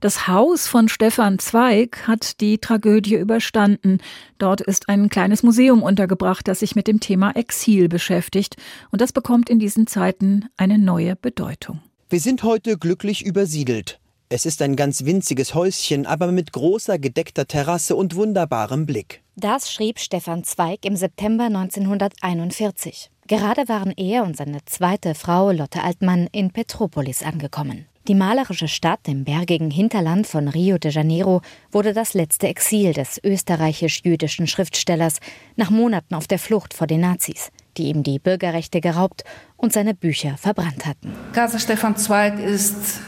Das 0.00 0.26
Haus 0.26 0.66
von 0.66 0.88
Stefan 0.88 1.38
Zweig 1.38 2.08
hat 2.08 2.40
die 2.40 2.56
Tragödie 2.56 3.16
überstanden. 3.16 3.98
Dort 4.38 4.62
ist 4.62 4.88
ein 4.88 5.10
kleines 5.10 5.42
Museum 5.42 5.82
untergebracht, 5.82 6.48
das 6.48 6.60
sich 6.60 6.74
mit 6.74 6.88
dem 6.88 7.00
Thema 7.00 7.36
Exil 7.36 7.88
beschäftigt. 7.88 8.56
Und 8.90 9.02
das 9.02 9.12
bekommt 9.12 9.50
in 9.50 9.58
diesen 9.58 9.86
Zeiten 9.86 10.48
eine 10.56 10.78
neue 10.78 11.16
Bedeutung. 11.16 11.80
Wir 12.12 12.18
sind 12.18 12.42
heute 12.42 12.76
glücklich 12.76 13.24
übersiedelt. 13.24 14.00
Es 14.30 14.44
ist 14.44 14.62
ein 14.62 14.74
ganz 14.74 15.04
winziges 15.04 15.54
Häuschen, 15.54 16.06
aber 16.06 16.32
mit 16.32 16.52
großer 16.52 16.98
gedeckter 16.98 17.46
Terrasse 17.46 17.94
und 17.94 18.16
wunderbarem 18.16 18.84
Blick. 18.84 19.22
Das 19.36 19.72
schrieb 19.72 20.00
Stefan 20.00 20.42
Zweig 20.42 20.84
im 20.84 20.96
September 20.96 21.44
1941. 21.44 23.12
Gerade 23.28 23.68
waren 23.68 23.92
er 23.92 24.24
und 24.24 24.36
seine 24.36 24.58
zweite 24.64 25.14
Frau 25.14 25.52
Lotte 25.52 25.84
Altmann 25.84 26.26
in 26.32 26.50
Petropolis 26.50 27.22
angekommen. 27.22 27.86
Die 28.08 28.16
malerische 28.16 28.66
Stadt 28.66 29.06
im 29.06 29.22
bergigen 29.22 29.70
Hinterland 29.70 30.26
von 30.26 30.48
Rio 30.48 30.78
de 30.78 30.90
Janeiro 30.90 31.42
wurde 31.70 31.92
das 31.92 32.14
letzte 32.14 32.48
Exil 32.48 32.92
des 32.92 33.22
österreichisch-jüdischen 33.22 34.48
Schriftstellers 34.48 35.20
nach 35.54 35.70
Monaten 35.70 36.16
auf 36.16 36.26
der 36.26 36.40
Flucht 36.40 36.74
vor 36.74 36.88
den 36.88 37.02
Nazis 37.02 37.52
die 37.76 37.88
ihm 37.88 38.02
die 38.02 38.18
Bürgerrechte 38.18 38.80
geraubt 38.80 39.24
und 39.56 39.72
seine 39.72 39.94
Bücher 39.94 40.36
verbrannt 40.36 40.86
hatten. 40.86 41.12
Casa 41.32 41.58
Stefan 41.58 41.96
Zweig 41.96 42.38
ist 42.38 43.00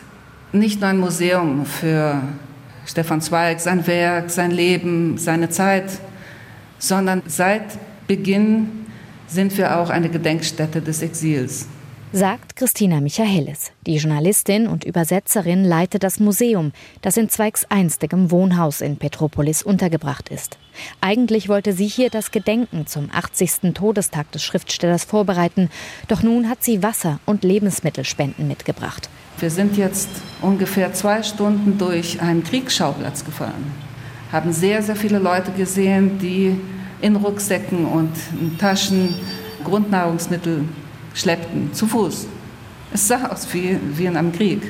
nicht 0.53 0.81
nur 0.81 0.91
ein 0.91 0.99
Museum 0.99 1.65
für 1.65 2.23
Stefan 2.87 3.21
Zweig, 3.21 3.61
sein 3.61 3.87
Werk, 3.87 4.31
sein 4.31 4.51
Leben, 4.51 5.19
seine 5.19 5.49
Zeit, 5.49 5.91
sondern 6.79 7.23
seit 7.27 7.65
Beginn 8.07 8.87
sind 9.27 9.57
wir 9.57 9.79
auch 9.79 9.89
eine 9.89 10.09
Gedenkstätte 10.09 10.83
des 10.83 11.03
Exils 11.03 11.67
sagt 12.15 12.57
Christina 12.57 13.01
Michaelis. 13.01 13.73
Die 13.87 13.97
Journalistin 13.97 14.67
und 14.67 14.85
Übersetzerin 14.85 15.65
leitet 15.65 16.03
das 16.03 16.21
Museum, 16.21 16.73
das 17.01 17.17
in 17.17 17.31
Zweigs 17.31 17.65
einstigem 17.71 18.31
Wohnhaus 18.31 18.83
in 18.83 18.99
Petropolis 18.99 19.63
untergebracht 19.63 20.29
ist. 20.29 20.59
Eigentlich 21.01 21.49
wollte 21.49 21.73
sie 21.73 21.87
hier 21.87 22.11
das 22.11 22.31
Gedenken 22.31 22.87
zum 22.87 23.09
80. 23.11 23.73
Todestag 23.73 24.31
des 24.31 24.43
Schriftstellers 24.43 25.05
vorbereiten, 25.05 25.71
doch 26.09 26.23
nun 26.23 26.51
hat 26.51 26.63
sie 26.63 26.83
Wasser 26.83 27.19
und 27.25 27.45
Lebensmittelspenden 27.45 28.47
mitgebracht. 28.47 29.09
Wir 29.39 29.51
sind 29.51 29.79
jetzt 29.79 30.11
ungefähr 30.43 30.93
zwei 30.93 31.23
Stunden 31.23 31.79
durch 31.79 32.21
einen 32.21 32.45
Kriegsschauplatz 32.45 33.25
gefahren, 33.25 33.73
haben 34.31 34.53
sehr, 34.53 34.83
sehr 34.83 34.97
viele 34.97 35.19
Leute 35.19 35.51
gesehen, 35.53 36.19
die 36.19 36.55
in 37.01 37.17
Rucksäcken 37.17 37.87
und 37.87 38.13
in 38.39 38.59
Taschen 38.59 39.15
Grundnahrungsmittel 39.65 40.65
schleppten, 41.15 41.73
zu 41.73 41.87
Fuß. 41.87 42.27
Es 42.93 43.09
sah 43.09 43.29
aus 43.29 43.53
wie, 43.53 43.79
wie 43.95 44.07
in 44.07 44.17
einem 44.17 44.33
Krieg. 44.33 44.63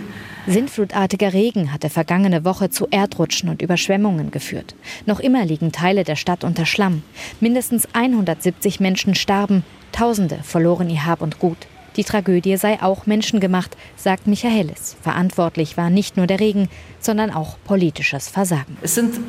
Sintflutartiger 0.46 1.32
Regen 1.32 1.72
hatte 1.72 1.88
vergangene 1.88 2.44
Woche 2.44 2.68
zu 2.68 2.88
Erdrutschen 2.90 3.48
und 3.48 3.62
Überschwemmungen 3.62 4.32
geführt. 4.32 4.74
Noch 5.06 5.20
immer 5.20 5.44
liegen 5.44 5.70
Teile 5.70 6.02
der 6.02 6.16
Stadt 6.16 6.42
unter 6.42 6.66
Schlamm. 6.66 7.02
Mindestens 7.40 7.86
170 7.92 8.80
Menschen 8.80 9.14
starben, 9.14 9.64
Tausende 9.92 10.38
verloren 10.42 10.88
ihr 10.88 11.04
Hab 11.04 11.20
und 11.20 11.38
Gut. 11.38 11.58
Die 11.96 12.04
Tragödie 12.04 12.56
sei 12.56 12.82
auch 12.82 13.06
menschengemacht, 13.06 13.76
sagt 13.96 14.26
Michaelis. 14.26 14.96
Verantwortlich 15.02 15.76
war 15.76 15.90
nicht 15.90 16.16
nur 16.16 16.26
der 16.26 16.40
Regen, 16.40 16.68
sondern 16.98 17.30
auch 17.30 17.56
politisches 17.64 18.28
Versagen. 18.28 18.78
Es 18.80 18.94
sind, 18.94 19.20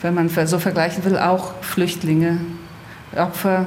wenn 0.00 0.14
man 0.14 0.28
so 0.28 0.58
vergleichen 0.60 1.04
will, 1.04 1.18
auch 1.18 1.60
Flüchtlinge, 1.62 2.38
Opfer 3.16 3.66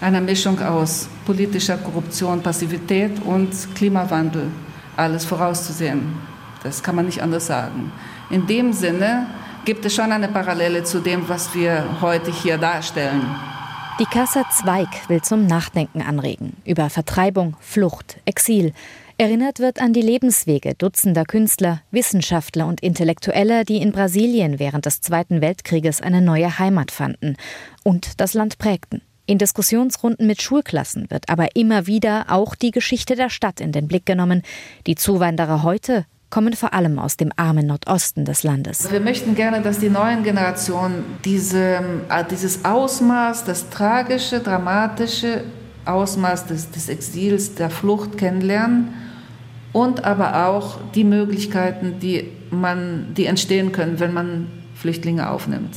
einer 0.00 0.20
Mischung 0.20 0.60
aus 0.60 1.08
politischer 1.26 1.76
Korruption, 1.76 2.42
Passivität 2.42 3.20
und 3.24 3.50
Klimawandel 3.74 4.48
alles 4.96 5.24
vorauszusehen. 5.24 6.16
Das 6.62 6.82
kann 6.82 6.96
man 6.96 7.06
nicht 7.06 7.22
anders 7.22 7.46
sagen. 7.46 7.92
In 8.30 8.46
dem 8.46 8.72
Sinne 8.72 9.26
gibt 9.64 9.84
es 9.84 9.94
schon 9.94 10.10
eine 10.12 10.28
Parallele 10.28 10.82
zu 10.84 11.00
dem, 11.00 11.28
was 11.28 11.54
wir 11.54 11.84
heute 12.00 12.32
hier 12.32 12.58
darstellen. 12.58 13.22
Die 14.00 14.06
Kasse 14.06 14.44
Zweig 14.52 14.88
will 15.08 15.22
zum 15.22 15.46
Nachdenken 15.46 16.02
anregen 16.02 16.56
über 16.64 16.88
Vertreibung, 16.88 17.56
Flucht, 17.60 18.18
Exil. 18.24 18.72
Erinnert 19.18 19.58
wird 19.58 19.80
an 19.80 19.92
die 19.92 20.02
Lebenswege 20.02 20.74
dutzender 20.74 21.24
Künstler, 21.24 21.80
Wissenschaftler 21.90 22.66
und 22.66 22.80
Intellektueller, 22.80 23.64
die 23.64 23.78
in 23.78 23.90
Brasilien 23.90 24.60
während 24.60 24.86
des 24.86 25.00
Zweiten 25.00 25.40
Weltkrieges 25.40 26.00
eine 26.00 26.22
neue 26.22 26.60
Heimat 26.60 26.92
fanden 26.92 27.36
und 27.82 28.20
das 28.20 28.34
Land 28.34 28.58
prägten. 28.58 29.02
In 29.28 29.36
Diskussionsrunden 29.36 30.26
mit 30.26 30.40
Schulklassen 30.40 31.10
wird 31.10 31.28
aber 31.28 31.54
immer 31.54 31.86
wieder 31.86 32.24
auch 32.28 32.54
die 32.54 32.70
Geschichte 32.70 33.14
der 33.14 33.28
Stadt 33.28 33.60
in 33.60 33.72
den 33.72 33.86
Blick 33.86 34.06
genommen. 34.06 34.40
Die 34.86 34.94
Zuwanderer 34.94 35.62
heute 35.62 36.06
kommen 36.30 36.54
vor 36.54 36.72
allem 36.72 36.98
aus 36.98 37.18
dem 37.18 37.30
armen 37.36 37.66
Nordosten 37.66 38.24
des 38.24 38.42
Landes. 38.42 38.90
Wir 38.90 39.00
möchten 39.00 39.34
gerne, 39.34 39.60
dass 39.60 39.80
die 39.80 39.90
neuen 39.90 40.22
Generationen 40.22 41.04
diese, 41.26 41.78
äh, 42.08 42.24
dieses 42.30 42.64
Ausmaß, 42.64 43.44
das 43.44 43.68
tragische, 43.68 44.40
dramatische 44.40 45.44
Ausmaß 45.84 46.46
des, 46.46 46.70
des 46.70 46.88
Exils, 46.88 47.54
der 47.54 47.68
Flucht 47.68 48.16
kennenlernen 48.16 48.94
und 49.74 50.04
aber 50.04 50.46
auch 50.46 50.78
die 50.94 51.04
Möglichkeiten, 51.04 51.98
die, 52.00 52.30
man, 52.50 53.12
die 53.14 53.26
entstehen 53.26 53.72
können, 53.72 54.00
wenn 54.00 54.14
man 54.14 54.46
Flüchtlinge 54.74 55.28
aufnimmt. 55.28 55.74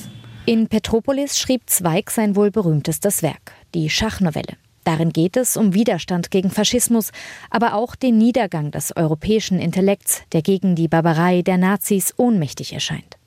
In 0.48 0.68
Petropolis 0.68 1.38
schrieb 1.38 1.70
Zweig 1.70 2.10
sein 2.10 2.36
wohl 2.36 2.50
berühmtestes 2.50 3.22
Werk, 3.22 3.54
die 3.76 3.92
Schachnovelle. 3.92 4.58
Darin 4.84 5.12
geht 5.12 5.38
es 5.38 5.56
um 5.56 5.76
Widerstand 5.76 6.32
gegen 6.32 6.50
Faschismus, 6.50 7.12
aber 7.52 7.76
auch 7.76 7.96
den 7.96 8.18
Niedergang 8.18 8.72
des 8.72 8.96
europäischen 8.98 9.60
Intellekts, 9.60 10.24
der 10.32 10.42
gegen 10.42 10.76
die 10.76 10.88
Barbarei 10.88 11.44
der 11.44 11.58
Nazis 11.58 12.16
ohnmächtig 12.18 12.74
erscheint. 12.74 13.18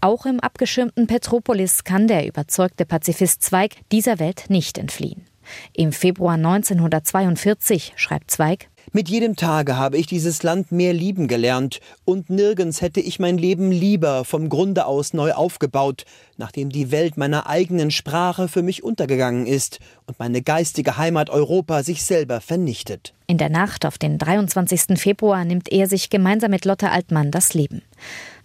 Auch 0.00 0.26
im 0.26 0.38
abgeschirmten 0.38 1.08
Petropolis 1.08 1.82
kann 1.82 2.06
der 2.06 2.24
überzeugte 2.28 2.86
Pazifist 2.86 3.42
Zweig 3.42 3.74
dieser 3.90 4.20
Welt 4.20 4.44
nicht 4.48 4.78
entfliehen. 4.78 5.24
Im 5.72 5.90
Februar 5.90 6.34
1942 6.34 7.94
schreibt 7.96 8.30
Zweig, 8.30 8.68
mit 8.92 9.08
jedem 9.08 9.36
Tage 9.36 9.76
habe 9.76 9.96
ich 9.96 10.06
dieses 10.06 10.42
Land 10.42 10.72
mehr 10.72 10.92
lieben 10.92 11.28
gelernt, 11.28 11.80
und 12.04 12.30
nirgends 12.30 12.80
hätte 12.80 13.00
ich 13.00 13.18
mein 13.18 13.38
Leben 13.38 13.70
lieber 13.70 14.24
vom 14.24 14.48
Grunde 14.48 14.86
aus 14.86 15.12
neu 15.12 15.32
aufgebaut, 15.32 16.04
nachdem 16.36 16.70
die 16.70 16.90
Welt 16.90 17.16
meiner 17.16 17.46
eigenen 17.46 17.90
Sprache 17.90 18.48
für 18.48 18.62
mich 18.62 18.82
untergegangen 18.82 19.46
ist 19.46 19.78
und 20.06 20.18
meine 20.18 20.42
geistige 20.42 20.96
Heimat 20.96 21.30
Europa 21.30 21.82
sich 21.82 22.04
selber 22.04 22.40
vernichtet. 22.40 23.14
In 23.26 23.38
der 23.38 23.48
Nacht 23.50 23.86
auf 23.86 23.96
den 23.96 24.18
23. 24.18 24.98
Februar 24.98 25.44
nimmt 25.44 25.70
er 25.70 25.86
sich 25.86 26.10
gemeinsam 26.10 26.50
mit 26.50 26.64
Lotte 26.64 26.90
Altmann 26.90 27.30
das 27.30 27.54
Leben. 27.54 27.82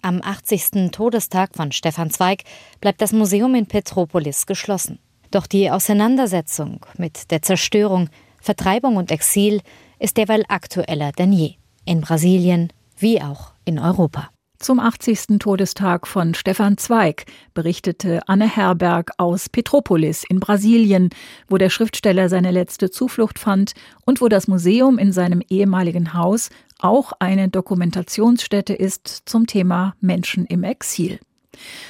Am 0.01 0.21
80. 0.21 0.91
Todestag 0.91 1.55
von 1.55 1.71
Stefan 1.71 2.11
Zweig 2.11 2.43
bleibt 2.81 3.01
das 3.01 3.11
Museum 3.11 3.55
in 3.55 3.65
Petropolis 3.65 4.45
geschlossen. 4.45 4.99
Doch 5.31 5.47
die 5.47 5.71
Auseinandersetzung 5.71 6.85
mit 6.97 7.31
der 7.31 7.41
Zerstörung, 7.41 8.09
Vertreibung 8.39 8.95
und 8.95 9.11
Exil 9.11 9.61
ist 9.99 10.17
derweil 10.17 10.43
aktueller 10.47 11.11
denn 11.11 11.33
je. 11.33 11.55
In 11.85 12.01
Brasilien 12.01 12.71
wie 12.97 13.21
auch 13.21 13.53
in 13.65 13.79
Europa. 13.79 14.29
Zum 14.57 14.79
80. 14.79 15.37
Todestag 15.39 16.07
von 16.07 16.33
Stefan 16.33 16.77
Zweig 16.77 17.25
berichtete 17.53 18.21
Anne 18.27 18.47
Herberg 18.47 19.11
aus 19.17 19.49
Petropolis 19.49 20.23
in 20.27 20.39
Brasilien, 20.39 21.09
wo 21.47 21.57
der 21.57 21.69
Schriftsteller 21.69 22.29
seine 22.29 22.51
letzte 22.51 22.89
Zuflucht 22.89 23.37
fand 23.37 23.73
und 24.05 24.21
wo 24.21 24.27
das 24.29 24.47
Museum 24.47 24.97
in 24.97 25.11
seinem 25.11 25.41
ehemaligen 25.49 26.13
Haus 26.13 26.49
auch 26.79 27.11
eine 27.19 27.49
Dokumentationsstätte 27.49 28.73
ist 28.73 29.23
zum 29.25 29.45
Thema 29.45 29.93
Menschen 29.99 30.45
im 30.45 30.63
Exil. 30.63 31.19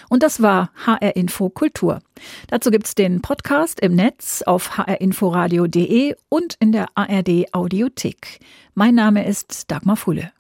Und 0.10 0.24
das 0.24 0.42
war 0.42 0.72
HR 0.86 1.16
Info 1.16 1.50
Kultur. 1.50 2.00
Dazu 2.48 2.72
gibt's 2.72 2.96
den 2.96 3.22
Podcast 3.22 3.80
im 3.80 3.96
Netz 3.96 4.42
auf 4.42 4.78
hrinforadio.de 4.78 6.16
und 6.30 6.56
in 6.60 6.72
der 6.72 6.88
ARD 6.96 7.54
Audiothek. 7.54 8.40
Mein 8.74 8.96
Name 8.96 9.26
ist 9.26 9.72
Dagmar 9.72 9.98
Fulle. 9.98 10.35